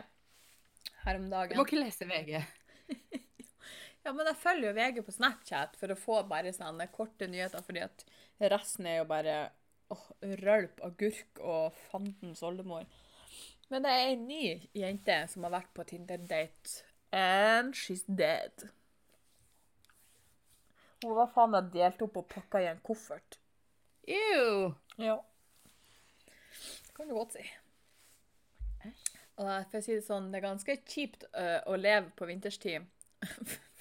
[1.03, 1.53] her om dagen.
[1.53, 2.39] Du må ikke lese VG.
[4.03, 7.63] Ja, men jeg følger jo VG på Snapchat for å få bare sånne korte nyheter,
[7.63, 8.03] fordi at
[8.51, 9.37] resten er jo bare
[9.93, 10.05] åh,
[10.43, 12.83] rølp, agurk og fandens oldemor.
[13.71, 14.43] Men det er ei ny
[14.75, 16.83] jente som har vært på Tinder-date,
[17.15, 18.67] and she's dead.
[21.03, 23.39] Hun var faen meg delt opp og pakka i en koffert.
[24.03, 24.73] Ew.
[24.99, 25.17] Ja.
[26.53, 27.43] Det kan du godt si.
[29.39, 32.85] Og for å si det sånn, det er ganske kjipt uh, å leve på vinterstid.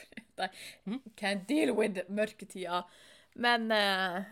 [0.47, 2.83] I can deal with mørketida.
[3.35, 4.23] Men eh,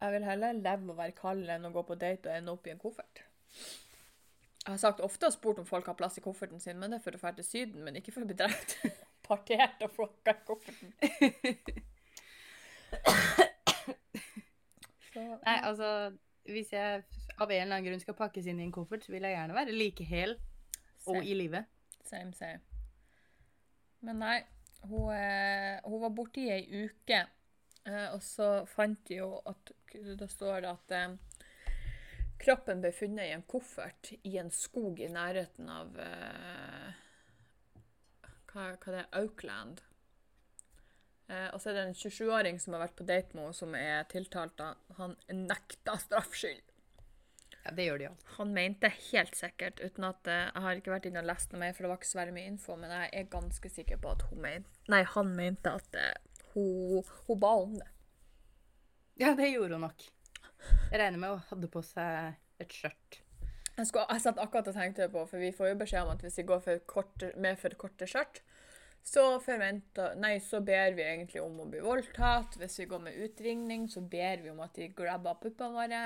[0.00, 2.66] jeg vil heller leve og være kald enn å gå på date og ende opp
[2.66, 3.22] i en koffert.
[4.60, 7.00] Jeg har sagt ofte og spurt om folk har plass i kofferten sin, men det
[7.00, 8.76] er for å dra til Syden, men ikke for å bli drept.
[9.28, 10.90] Partert og flokka i kofferten.
[15.10, 15.86] Så, Nei, altså
[16.46, 17.02] Hvis jeg
[17.40, 19.56] av en eller annen grunn skal pakkes inn i en koffert, så vil jeg gjerne
[19.56, 20.36] være like hel
[21.10, 21.64] Og i live.
[22.06, 22.60] Same, same.
[24.04, 24.36] Men nei,
[24.88, 27.20] hun, eh, hun var borte i ei uke,
[27.84, 31.16] eh, og så fant de jo at Da står at eh,
[32.40, 36.92] kroppen ble funnet i en koffert i en skog i nærheten av eh,
[38.52, 39.82] hva, hva det er Oakland.
[41.30, 43.74] Eh, og så er det en 27-åring som har vært på date med henne, som
[43.78, 44.62] er tiltalt.
[44.98, 46.69] Han nekta straffskyld.
[47.64, 48.28] Ja, det gjør de alltid.
[48.38, 51.60] Han mente helt sikkert, uten at eh, jeg har ikke vært inne og lest noe
[51.60, 54.12] mer, for det var ikke så veldig mye info, men jeg er ganske sikker på
[54.14, 57.90] at hun mente, nei, han mente at uh, hun, hun ba om det.
[59.20, 60.06] Ja, det gjorde hun nok.
[60.90, 63.20] Jeg regner med hun hadde på seg et skjørt.
[63.76, 66.24] Jeg, skulle, jeg satt akkurat og tenkte på, for vi får jo beskjed om at
[66.24, 68.42] hvis vi går for kort, med for korte skjørt,
[69.02, 72.58] så, forventer, nei, så ber vi egentlig om å bli voldtatt.
[72.60, 76.02] Hvis vi går med utringning, så ber vi om at de grabber puppene våre.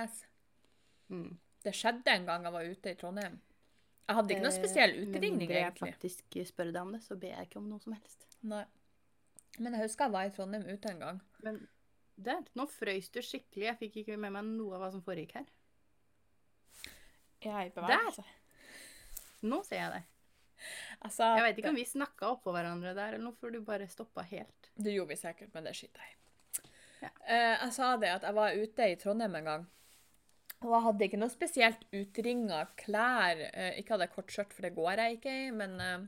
[1.11, 1.33] Mm.
[1.65, 3.37] Det skjedde en gang jeg var ute i Trondheim.
[4.05, 5.57] Jeg hadde ikke noe spesiell utringninger, egentlig.
[5.57, 7.95] Men når jeg faktisk spør deg om det, så ber jeg ikke om noe som
[7.97, 8.27] helst.
[8.45, 8.65] Nei.
[9.57, 11.21] Men jeg husker jeg var i Trondheim ute en gang.
[11.47, 11.61] Men
[12.27, 13.69] der, nå frøys du skikkelig.
[13.71, 15.47] Jeg fikk ikke med meg noe av hva som foregikk her.
[17.45, 18.25] Jeg er i bevegelse.
[19.45, 20.11] Nå ser jeg deg.
[21.05, 23.89] Jeg Jeg vet ikke om vi snakka oppå hverandre der, eller noe, for du bare
[23.91, 24.71] stoppa helt.
[24.75, 26.21] Det gjorde vi sikkert, men det skiter jeg i.
[27.05, 27.11] Ja.
[27.29, 29.67] Uh, jeg sa det at jeg var ute i Trondheim en gang.
[30.65, 33.41] Og jeg hadde ikke noe spesielt utringa klær.
[33.53, 36.07] Eh, ikke hadde jeg kort skjørt, for det går jeg ikke i, men eh,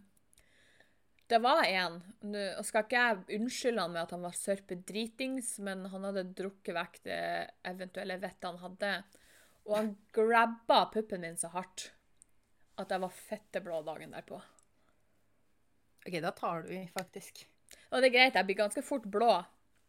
[1.29, 1.99] det var en.
[2.33, 6.77] Nå skal ikke jeg unnskylde han med at han var sørpedritings, men han hadde drukket
[6.77, 7.21] vekk det
[7.69, 8.95] eventuelle vettet han hadde.
[9.67, 11.91] Og han grabba puppen min så hardt
[12.81, 14.41] at jeg var fetteblå dagen derpå.
[16.07, 17.43] OK, da tar du i, faktisk.
[17.91, 19.33] Og det er greit, jeg blir ganske fort blå,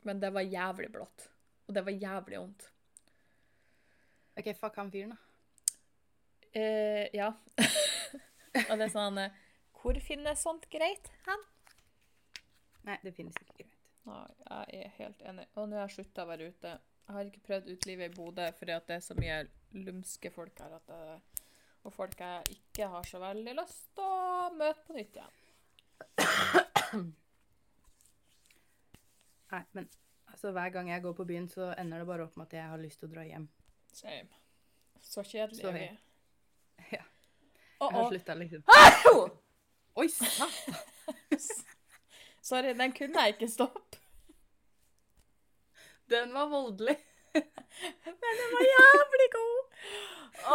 [0.08, 1.28] men det var jævlig blått.
[1.68, 2.72] Og det var jævlig vondt.
[4.38, 5.18] OK, fuck han fyren, da.
[6.58, 7.32] Eh, ja.
[8.70, 9.34] og det er sånn eh,
[9.78, 11.44] Hvor finnes sånt greit hen?
[12.88, 13.74] Nei, det finnes ikke greit.
[14.08, 14.22] Nei,
[14.72, 15.48] jeg er helt enig.
[15.60, 16.78] Og nå har jeg slutta å være ute.
[17.08, 19.38] Jeg har ikke prøvd utelivet i Bodø fordi det er så mye
[19.76, 20.78] lumske folk her.
[20.80, 21.44] At det,
[21.88, 25.36] og folk jeg ikke har så veldig lyst til å møte på nytt igjen.
[29.52, 29.88] Nei, men
[30.28, 32.72] altså, hver gang jeg går på byen, så ender det bare opp med at jeg
[32.74, 33.48] har lyst til å dra hjem.
[33.98, 34.28] Same.
[35.02, 35.88] Så kjedelig er vi.
[36.98, 37.02] Ja.
[37.82, 39.24] Jeg har slutta liksom Au!
[40.02, 40.52] Oi sann!
[42.48, 44.00] Sorry, den kunne jeg ikke stoppe.
[46.10, 46.96] Den var voldelig.
[47.34, 49.82] Men den var jævlig god!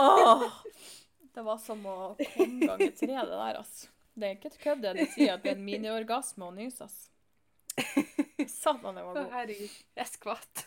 [0.02, 0.46] Åh.
[1.34, 3.90] Det var som å komme ganger tre, det der, altså.
[4.14, 6.86] Det er ikke et kødd det de sier, at det er en miniorgasme å nyse,
[6.86, 7.08] altså.
[8.46, 9.30] Satan, den var god.
[9.32, 9.76] herregud.
[9.96, 10.66] Jeg skvatt.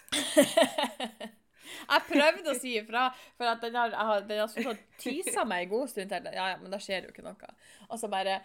[1.66, 3.08] Jeg prøvde å si ifra,
[3.40, 6.30] for at den har, jeg har, har tysa meg en god stund til.
[6.36, 7.52] Ja, ja, men da skjer jo ikke noe.
[7.90, 8.42] Og så bare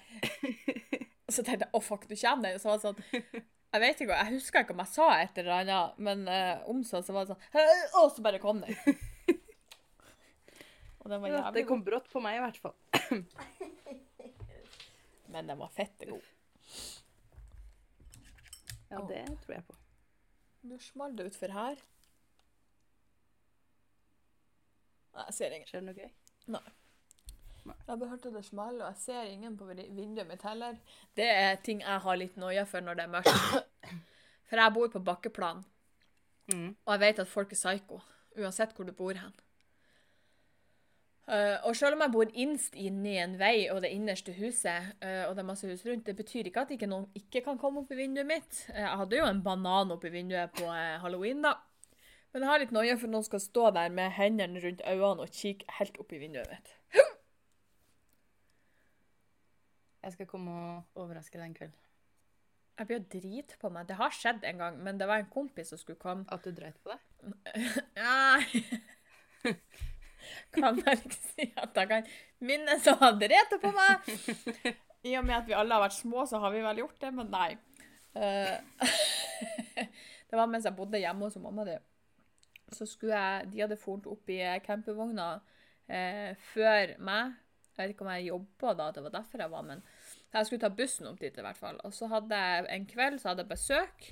[1.31, 2.59] Så tenkte jeg å, fuck, du kommer den.
[2.59, 5.61] Så var det sånn Jeg vet ikke, jeg husker ikke om jeg sa et eller
[5.61, 8.75] annet, men uh, om så, så var det sånn Og så bare kom den.
[11.01, 12.75] Og den var jævlig det kom brått på meg, i hvert fall.
[15.31, 16.27] Men den var fette god.
[18.91, 19.77] Ja, det tror jeg på.
[20.67, 21.79] Nå smalt det utfor her.
[25.21, 25.69] Nei, jeg ser ingen.
[25.69, 26.13] Skjer det noe gøy?
[27.61, 30.79] Jeg bare at det smeller, og jeg ser ingen på vinduet mitt heller.
[31.17, 33.99] Det er ting jeg har litt noia for når det er mørkt.
[34.51, 35.61] For jeg bor på bakkeplan,
[36.51, 36.73] Mm.
[36.83, 38.01] og jeg vet at folk er psyko,
[38.41, 39.37] uansett hvor du bor hen.
[41.31, 44.89] Uh, og selv om jeg bor innst inne i en vei og det innerste huset,
[44.99, 47.61] uh, og det er masse hus rundt, det betyr ikke at ikke noen ikke kan
[47.61, 48.65] komme opp i vinduet mitt.
[48.73, 50.67] Uh, jeg hadde jo en banan opp i vinduet på
[51.05, 51.55] halloween, da.
[52.31, 55.25] Men jeg har litt noia for at noen skal stå der med hendene rundt øynene
[55.27, 56.75] og kikke helt opp i vinduet mitt.
[60.01, 61.73] Jeg skal komme og overraske deg en kveld.
[62.81, 63.85] Jeg blir jo drit på meg.
[63.91, 66.25] Det har skjedd en gang, men det var en kompis som skulle komme.
[66.33, 67.01] At du dreit på deg?
[68.01, 68.63] Nei.
[70.55, 72.09] Kan vel ikke si at jeg kan
[72.41, 74.09] minnes å ha drept på meg.
[75.05, 77.13] I og med at vi alle har vært små, så har vi vel gjort det,
[77.17, 77.51] men nei.
[78.17, 78.57] Eh,
[80.31, 81.77] det var mens jeg bodde hjemme hos mamma di.
[82.73, 85.33] Så skulle jeg De hadde fort opp i campingvogna
[85.89, 87.37] eh, før meg.
[87.71, 89.83] Jeg vet ikke om jeg jobba da, det var derfor jeg var, men
[90.35, 91.79] jeg skulle ta bussen opp dit i hvert fall.
[91.87, 94.11] Og så hadde jeg en kveld så hadde jeg besøk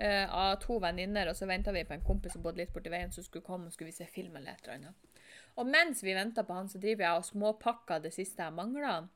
[0.00, 2.92] eh, av to venninner, og så venta vi på en kompis som bodde litt borti
[2.92, 5.24] veien, som skulle komme og skulle vi se film eller et eller annet.
[5.60, 9.10] Og mens vi venta på han, så driver jeg og småpakker det siste jeg mangler.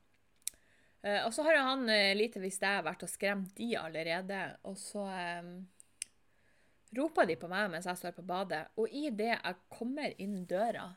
[1.05, 4.41] Eh, og så har jo han eh, lite visst jeg vært og skremt de allerede,
[4.69, 5.49] og så eh,
[6.97, 10.43] roper de på meg mens jeg står på badet, og i det jeg kommer inn
[10.49, 10.91] døra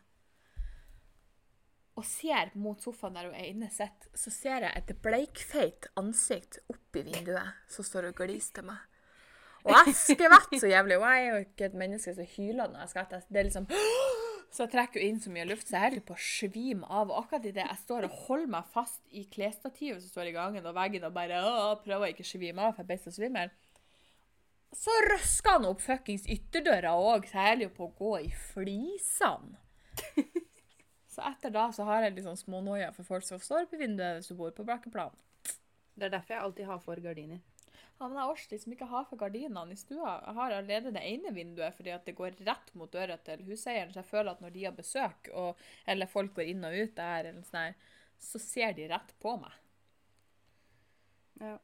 [1.98, 6.60] og ser mot sofaen der hun er inne sitter, så ser jeg et bleikfeit ansikt
[6.70, 8.84] oppi vinduet som står og gliser til meg.
[9.66, 10.98] Og jeg skvetter så jævlig.
[10.98, 13.24] Og jeg er jo ikke et menneske som hyler når jeg skvetter.
[13.28, 13.68] Det er liksom
[14.48, 17.10] Så jeg trekker inn så mye luft, så jeg holder på å svime av.
[17.10, 20.64] Og akkurat idet jeg står og holder meg fast i klesstativet som står i gangen,
[20.64, 23.52] og veggen, og bare å, prøver å ikke svime av, for jeg ble så svimmel,
[24.76, 28.30] så røsker han opp fuckings ytterdøra òg, så jeg holder jo på å gå i
[28.50, 29.58] flisene.
[31.18, 34.20] Så etter da så har jeg litt sånn smånoia for folk som står på vinduet
[34.20, 35.16] hvis du bor på brakkeplan.
[35.98, 37.40] Det er derfor jeg alltid har for gardiner.
[37.98, 40.12] Ja, men jeg orker liksom ikke ha for gardinene i stua.
[40.22, 43.90] Jeg har allerede det ene vinduet fordi at det går rett mot døra til huseieren,
[43.90, 46.94] så jeg føler at når de har besøk, og, eller folk går inn og ut
[47.00, 49.58] der, eller sånn her, så ser de rett på meg.
[51.42, 51.56] Ja.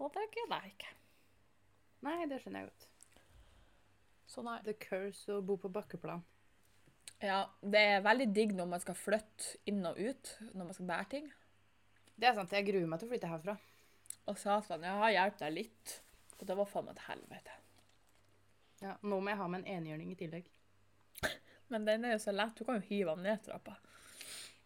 [0.00, 0.96] Og det gidder jeg ikke.
[2.04, 2.88] Nei, det skjønner jeg godt.
[4.28, 4.58] Så nei.
[4.66, 6.24] The curse å bo på bakkeplan.
[7.24, 10.88] Ja, det er veldig digg når man skal flytte inn og ut, når man skal
[10.90, 11.30] bære ting.
[12.14, 13.54] Det er sant, jeg gruer meg til å flytte herfra.
[14.30, 15.94] Og satan, jeg har hjulpet deg litt.
[16.38, 17.56] Og det var faen meg et helvete.
[18.82, 20.50] Ja, nå må jeg ha med en enhjørning i tillegg.
[21.72, 22.56] Men den er jo så lett.
[22.58, 23.78] Du kan jo hive den ned trappa.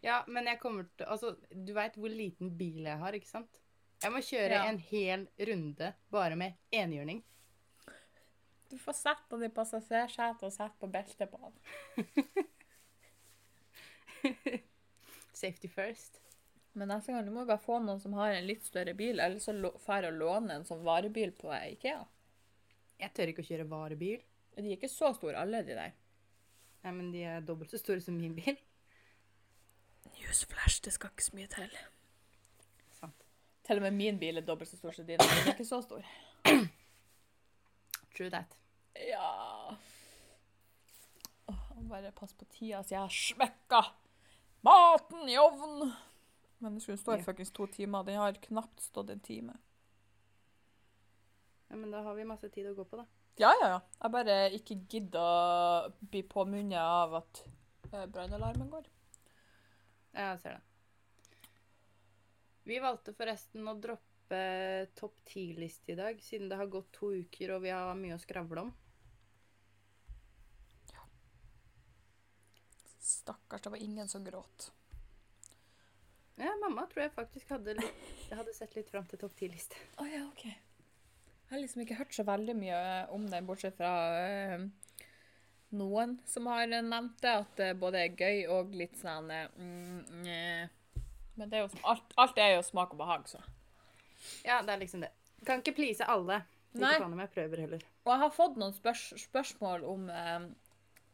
[0.03, 3.59] Ja, men jeg kommer til Altså, du veit hvor liten bil jeg har, ikke sant?
[3.99, 4.63] Jeg må kjøre Ja.
[4.69, 7.23] en hel runde bare med enhjørning.
[8.69, 11.55] Du får sette den i passasjersetet og sette på beltet på den.
[15.33, 16.19] Safety first.
[16.73, 19.39] Men neste gang du må bare få noen som har en litt større bil, eller
[19.41, 22.03] så drar og låne en sånn varebil på Ikea.
[22.99, 24.21] Jeg tør ikke å kjøre varebil.
[24.59, 25.93] De er ikke så store, alle de der.
[26.83, 28.57] Nei, men de er dobbelt så store som min bil.
[30.19, 31.77] Newsflash, det skal ikke så mye til.
[33.69, 35.19] Til og med min bil er dobbelt så stor som din.
[35.21, 36.01] Den er ikke så stor.
[38.17, 38.55] True that.
[38.97, 39.75] Ja
[41.45, 43.81] Åh, Bare pass på tida, så jeg har smekka
[44.65, 45.93] maten i ovnen.
[46.59, 47.23] Men det skulle stå i Ja.
[47.23, 48.03] fuckings to timer.
[48.03, 49.53] Den har knapt stått en time.
[51.69, 53.05] Ja, men da har vi masse tid å gå på, da.
[53.39, 53.79] Ja, ja, ja.
[54.03, 57.43] Jeg bare ikke gidder å bli påmunnet av at
[57.93, 58.89] eh, brannalarmen går.
[60.17, 60.61] Ja, jeg ser det.
[62.69, 64.39] Vi valgte forresten å droppe
[64.99, 68.21] topp ti-liste i dag, siden det har gått to uker og vi har mye å
[68.21, 68.69] skravle om.
[73.09, 74.69] Stakkars, det var ingen som gråt.
[76.37, 79.81] Ja, mamma tror jeg faktisk hadde, litt, hadde sett litt fram til topp ti-liste.
[79.97, 80.53] Oh, ja, okay.
[80.53, 82.79] Jeg har liksom ikke hørt så veldig mye
[83.17, 84.69] om den, bortsett fra eh,
[85.73, 90.69] noen som har nevnt det, at det både er gøy og litt sånn eh.
[91.39, 93.39] Men det er jo alt, alt er jo smak og behag, så.
[94.43, 95.13] Ja, det er liksom det.
[95.47, 96.41] Kan ikke please alle.
[96.75, 96.93] Nei.
[96.99, 97.85] Ikke jeg prøver heller.
[98.03, 100.47] Og jeg har fått noen spørs spørsmål om eh,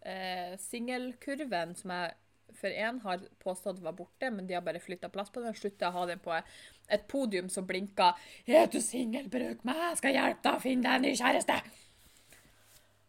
[0.09, 2.15] eh, singelkurven som jeg
[2.55, 5.55] for én har påstått var borte, men de har bare flytta plass på den.
[5.57, 8.13] Slutta å ha den på et podium som blinka
[8.47, 11.61] 'Er du singel, bruk meg, jeg skal hjelpe deg å finne deg en ny kjæreste'.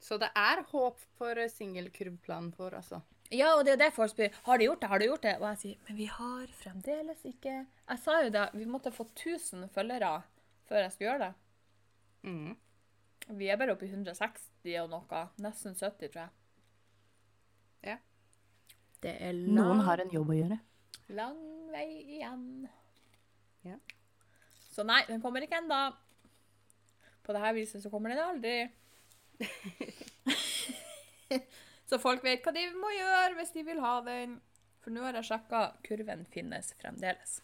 [0.00, 3.02] Så det er håp for singelkurvplanen vår, altså.
[3.34, 4.34] Ja, og det er det folk spør.
[4.46, 4.88] Har du gjort det?
[4.90, 5.34] Har du gjort det?
[5.40, 9.08] Og jeg sier, men vi har fremdeles ikke Jeg sa jo det, vi måtte få
[9.08, 10.12] 1000 følgere
[10.68, 11.34] før jeg skulle gjøre det.
[12.26, 12.56] Mm.
[13.38, 15.22] Vi er bare oppe i 160 og noe.
[15.42, 16.32] Nesten 70, tror jeg.
[17.86, 17.96] Ja.
[19.02, 20.58] Det er lang, en jobb å gjøre.
[21.08, 21.38] lang
[21.70, 22.68] vei igjen.
[23.66, 23.76] Ja.
[24.70, 25.80] Så nei, den kommer ikke ennå.
[27.26, 28.70] På dette viset så kommer den aldri.
[31.86, 34.38] så folk vet hva de må gjøre hvis de vil ha den.
[34.84, 37.40] For nå har jeg sjekka, kurven finnes fremdeles.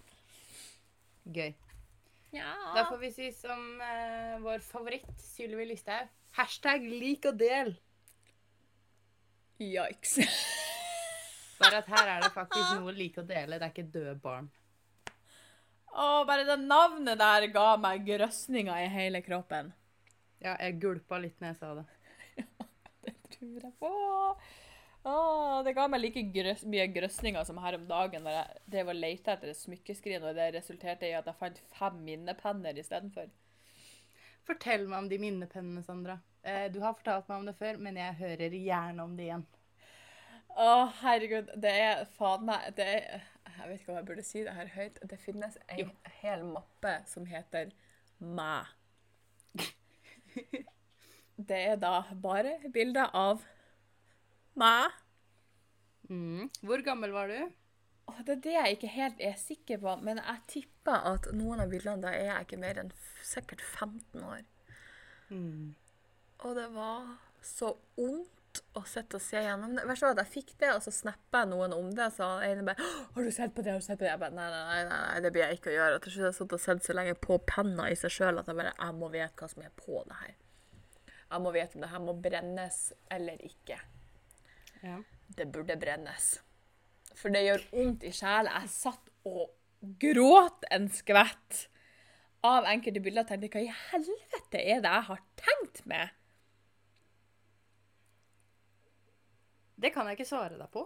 [1.27, 1.53] Gøy.
[2.33, 2.53] Ja.
[2.75, 7.75] Da får vi si som uh, vår favoritt Sylvi Lysthaug hashtag lik og del.
[9.61, 10.19] Yikes.
[11.61, 13.59] Bare at her er det faktisk noe å like å dele.
[13.59, 14.49] Det er ikke døde barn.
[15.93, 19.69] Å, bare det navnet der ga meg grøsninger i hele kroppen.
[20.41, 21.85] Ja, jeg gulpa litt når jeg sa det.
[23.43, 23.91] Jeg på.
[25.03, 28.93] Åh, det ga meg like grøs mye grøsninger som her om dagen når jeg drev
[28.93, 33.33] og lette etter et smykkeskrin, og det resulterte i at jeg fant fem minnepenner istedenfor.
[34.47, 36.21] Fortell meg om de minnepennene, Sandra.
[36.47, 39.45] Eh, du har fortalt meg om det før, men jeg hører gjerne om det igjen.
[40.53, 40.71] Å,
[41.01, 41.51] herregud.
[41.63, 43.23] Det er faen meg det er,
[43.53, 44.99] Jeg vet ikke om jeg burde si det her høyt.
[45.11, 45.89] Det finnes en Jo.
[46.23, 47.73] hel mappe som heter
[48.23, 48.71] meg.
[51.49, 53.43] Det er da bare bilder av
[54.59, 54.95] meg.
[56.11, 56.49] Mm.
[56.61, 57.41] Hvor gammel var du?
[58.27, 61.71] Det er det jeg ikke helt er sikker på, men jeg tipper at noen av
[61.73, 62.93] bildene da er jeg ikke mer enn
[63.25, 64.43] sikkert 15 år.
[65.33, 65.73] Mm.
[66.43, 68.43] Og det var så ondt
[68.77, 69.85] å sitte og se gjennom det.
[69.89, 72.11] Verst var at jeg fikk det, og så snappa jeg noen om det.
[72.13, 72.77] Så ene bare
[73.15, 74.11] 'Har du sett på det?' Har du sett på det?
[74.11, 75.95] Jeg bare, nei, nei, nei, nei, det blir jeg ikke å gjøre.
[75.95, 78.39] Og til slutt har jeg sittet og sett så lenge på penna i seg sjøl
[78.39, 80.35] at jeg bare Jeg må vite hva som er på det her.
[81.33, 82.79] Jeg må vite om det her må brennes
[83.11, 83.79] eller ikke.
[84.83, 84.99] Ja.
[85.33, 86.35] Det burde brennes.
[87.17, 88.59] For det gjør vondt i sjela.
[88.61, 89.53] Jeg satt og
[90.03, 91.67] gråt en skvett
[92.45, 96.19] av enkelte bilder og tenkte hva i helvete er det jeg har tenkt med?
[99.83, 100.85] Det kan jeg ikke svare deg på.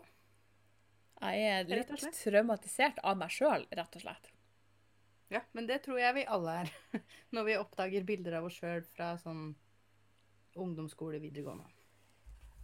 [1.16, 4.32] Jeg er litt traumatisert av meg sjøl, rett og slett.
[5.32, 6.72] Ja, Men det tror jeg vi alle er.
[7.34, 9.48] Når vi oppdager bilder av oss sjøl fra sånn
[10.56, 11.66] ungdomsskole, videregående.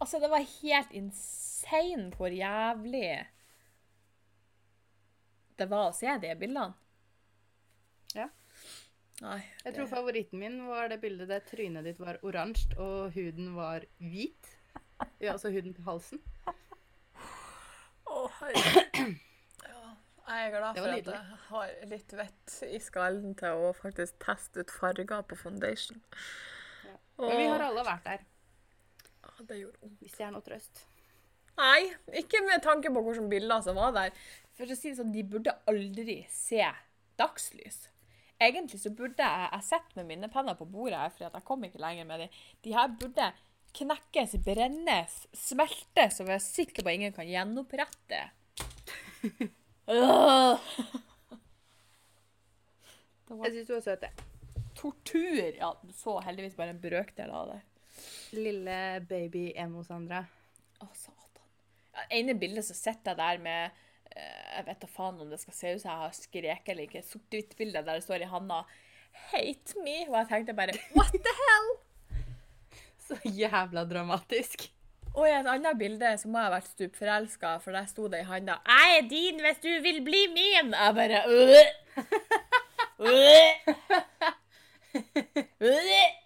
[0.01, 3.07] Altså, det var helt insane hvor jævlig
[5.59, 6.73] det var å se de bildene.
[8.17, 8.29] Ja.
[9.23, 9.39] Nei.
[9.63, 13.85] Jeg tror favoritten min var det bildet der trynet ditt var oransje og huden var
[14.01, 14.49] hvit.
[15.21, 16.21] Ja, altså huden på halsen.
[18.09, 19.13] Å, herregud.
[19.63, 19.93] Ja,
[20.27, 24.63] jeg er glad for at jeg har litt vett i skallen til å faktisk teste
[24.63, 26.01] ut farger på foundation.
[27.19, 28.23] Men vi har alle vært der,
[29.23, 29.99] ja, det gjorde vondt.
[30.01, 30.83] hvis det er noe trøst.
[31.59, 31.81] Nei,
[32.23, 34.15] ikke med tanke på hvilke bilder som var der.
[34.57, 36.65] For å si det sånn, de burde aldri se
[37.21, 37.87] dagslys.
[38.41, 41.81] Egentlig så burde jeg Jeg sitter med minnepenner på bordet her, for jeg kom ikke
[41.81, 42.39] lenger med dem.
[42.65, 43.31] De her burde
[43.73, 48.21] knekkes, brennes, smeltes, og være sikker på at ingen kan gjenopprette.
[53.23, 54.32] Det var Jeg syns du er søt, jeg.
[54.83, 55.55] Tortur.
[55.57, 57.59] Ja, du så heldigvis bare en brøkdel av det.
[58.35, 58.77] Lille
[59.07, 60.23] baby emo Sandra.
[60.81, 61.47] Å, satan.
[61.93, 63.83] Ja, ene bildet så sitter jeg der med
[64.15, 66.89] eh, Jeg vet da faen om det skal se ut som jeg har skreket eller
[66.89, 67.05] ikke.
[67.07, 68.63] Sort-hvitt-bilde der det står i handa
[69.13, 70.07] 'Hate me'.
[70.09, 71.73] Og jeg tenkte bare 'What the hell?'
[73.05, 74.71] Så jævla dramatisk.
[75.13, 78.23] Og i et annet bilde så må jeg ha vært stupforelska, for der sto det
[78.23, 80.73] i handa 'Jeg er din hvis du vil bli min'.
[80.73, 81.53] Jeg bare øh.
[83.03, 84.33] Øh.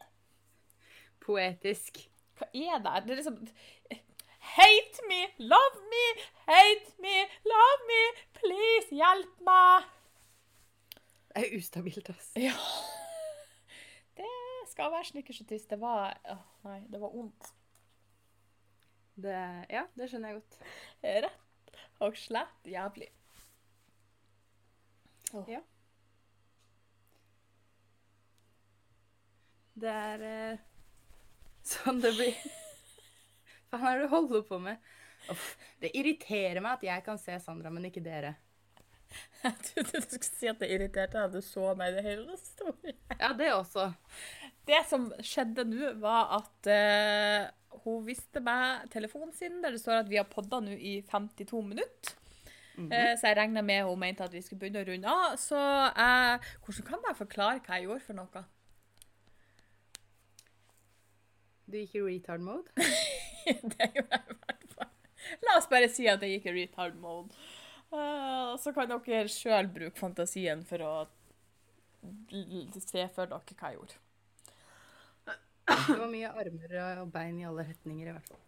[1.26, 2.10] Poetisk.
[2.38, 3.04] Hva er det?
[3.08, 3.40] Det er liksom
[4.48, 6.04] Hate me, love me,
[6.48, 7.16] hate me,
[7.46, 8.02] love me,
[8.38, 9.84] please, hjelp meg.
[11.28, 12.40] Det er ustabilt, altså.
[12.40, 12.54] Ja.
[14.18, 14.32] Det
[14.72, 15.06] skal være
[15.50, 15.70] tyst.
[15.70, 17.52] Det var Åh, Nei, det var vondt.
[19.18, 19.38] Det,
[19.70, 20.58] ja, det skjønner jeg godt.
[21.04, 23.10] Rett og slett jævlig.
[25.34, 25.46] Oh.
[25.50, 25.60] Ja.
[29.78, 30.62] Det er eh,
[31.66, 32.38] sånn det blir.
[33.70, 34.82] Hva er det du holder på med?
[35.32, 38.38] Uff, det irriterer meg at jeg kan se Sandra, men ikke dere.
[39.44, 42.04] Jeg trodde du skulle si at det irriterte deg at du så meg i det
[42.04, 42.98] hele historien.
[43.22, 43.86] Ja, det også.
[44.68, 50.02] Det som skjedde nå, var at uh, hun viste meg telefonen sin, der det står
[50.02, 52.18] at vi har podda nå i 52 minutter.
[52.76, 53.14] Mm -hmm.
[53.14, 55.38] uh, så jeg regna med hun mente at vi skulle begynne å runde av.
[55.38, 58.44] Så jeg Hvordan kan jeg forklare hva jeg gjorde for noe?
[61.68, 62.72] Du gikk i retard mode?
[63.46, 64.92] det gjorde jeg i hvert fall.
[65.44, 67.36] La oss bare si at jeg gikk i retard mode.
[67.92, 70.94] Uh, så kan dere sjøl bruke fantasien for å
[72.08, 74.00] se for dere hva jeg gjorde.
[75.68, 78.44] Det var mye armer og bein i alle retninger, i hvert fall.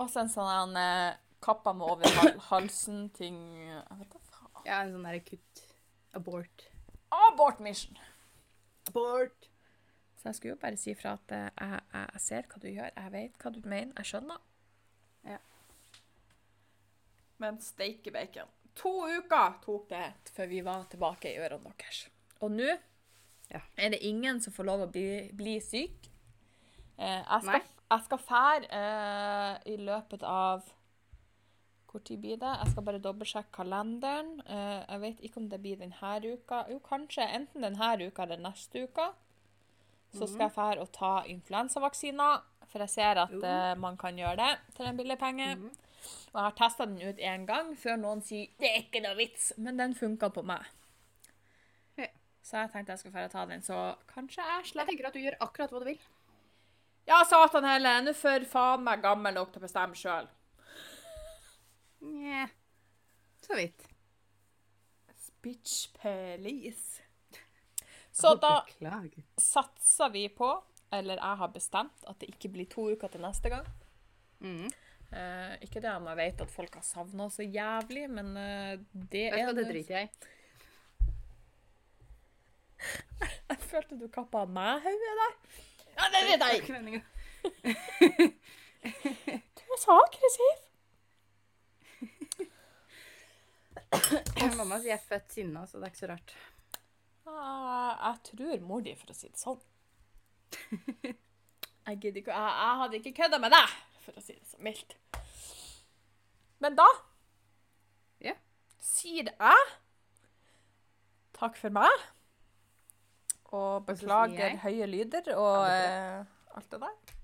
[0.00, 3.38] Og så en sånn eh, kappa med over halsen-ting.
[4.64, 5.64] Ja, en sånn derre kutt.
[6.16, 6.68] Abort.
[7.12, 8.00] Abort mission!
[8.88, 9.51] Abort!
[10.22, 11.80] Så jeg skulle jo bare si fra at jeg, jeg,
[12.14, 14.42] jeg ser hva du gjør, jeg vet hva du mener, jeg skjønner.
[15.26, 15.38] Ja.
[17.42, 18.50] Men steike bacon.
[18.78, 22.04] To uker tok det før vi var tilbake i ørene deres.
[22.40, 22.68] Og nå
[23.52, 23.60] Ja.
[23.76, 26.06] er det ingen som får lov å bli, bli syk.
[26.96, 27.58] Eh, jeg, Nei.
[27.58, 30.62] skal, jeg skal fære eh, i løpet av
[31.92, 32.48] Hvor tid blir det?
[32.62, 34.38] Jeg skal bare dobbeltsjekke kalenderen.
[34.46, 36.62] Eh, jeg vet ikke om det blir denne uka.
[36.70, 39.10] Jo, kanskje enten denne uka eller neste uka.
[40.12, 44.36] Så skal jeg fære og ta influensavaksiner, for jeg ser at uh, man kan gjøre
[44.36, 45.48] det til en billig penge.
[46.32, 49.16] Og jeg har testa den ut én gang før noen sier 'det er ikke noe
[49.16, 50.64] vits', men den funka på meg.
[51.96, 52.08] Ja.
[52.42, 55.14] Så jeg tenkte jeg skulle og ta den, så kanskje jeg Jeg slipper tenker at
[55.14, 56.00] du gjør akkurat hva du vil.
[57.06, 60.28] Ja, satan heller, nå for faen meg gammel nok til å bestemme sjøl.
[62.00, 62.46] Nja.
[63.42, 63.88] Så vidt.
[65.42, 67.01] Bitch police.
[68.12, 68.66] Så da
[69.40, 73.48] satser vi på, eller jeg har bestemt, at det ikke blir to uker til neste
[73.52, 73.66] gang.
[74.44, 74.68] Mm.
[75.12, 79.26] Eh, ikke det om jeg vet at folk har savna så jævlig, men eh, det
[79.32, 80.10] er det driter jeg i.
[83.22, 85.34] Jeg følte du kappa av meg hodet der.
[85.92, 87.02] Ja, det vet jeg Det ikke!
[89.60, 90.56] du er så aggressiv.
[94.56, 96.30] Mamma sier jeg er født sinna, så det er ikke så rart.
[97.26, 99.60] Ah, jeg tror mor di, for å si det sånn.
[101.82, 103.70] Jeg gidder ikke Jeg, jeg hadde ikke kødda med deg,
[104.04, 104.92] for å si det så mildt.
[106.62, 106.86] Men da
[108.22, 108.38] yeah.
[108.78, 109.64] sier jeg
[111.34, 112.04] takk for meg.
[113.52, 116.22] Og beklager høye lyder og eh,
[116.54, 117.16] alt det der.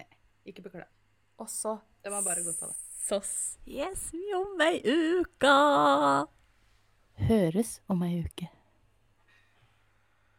[0.00, 0.08] Nei,
[0.48, 0.88] Ikke beklag.
[1.38, 2.80] Og så Det var bare godt av det.
[3.04, 5.54] Så ses vi om ei uke.
[7.28, 8.53] Høres om ei uke.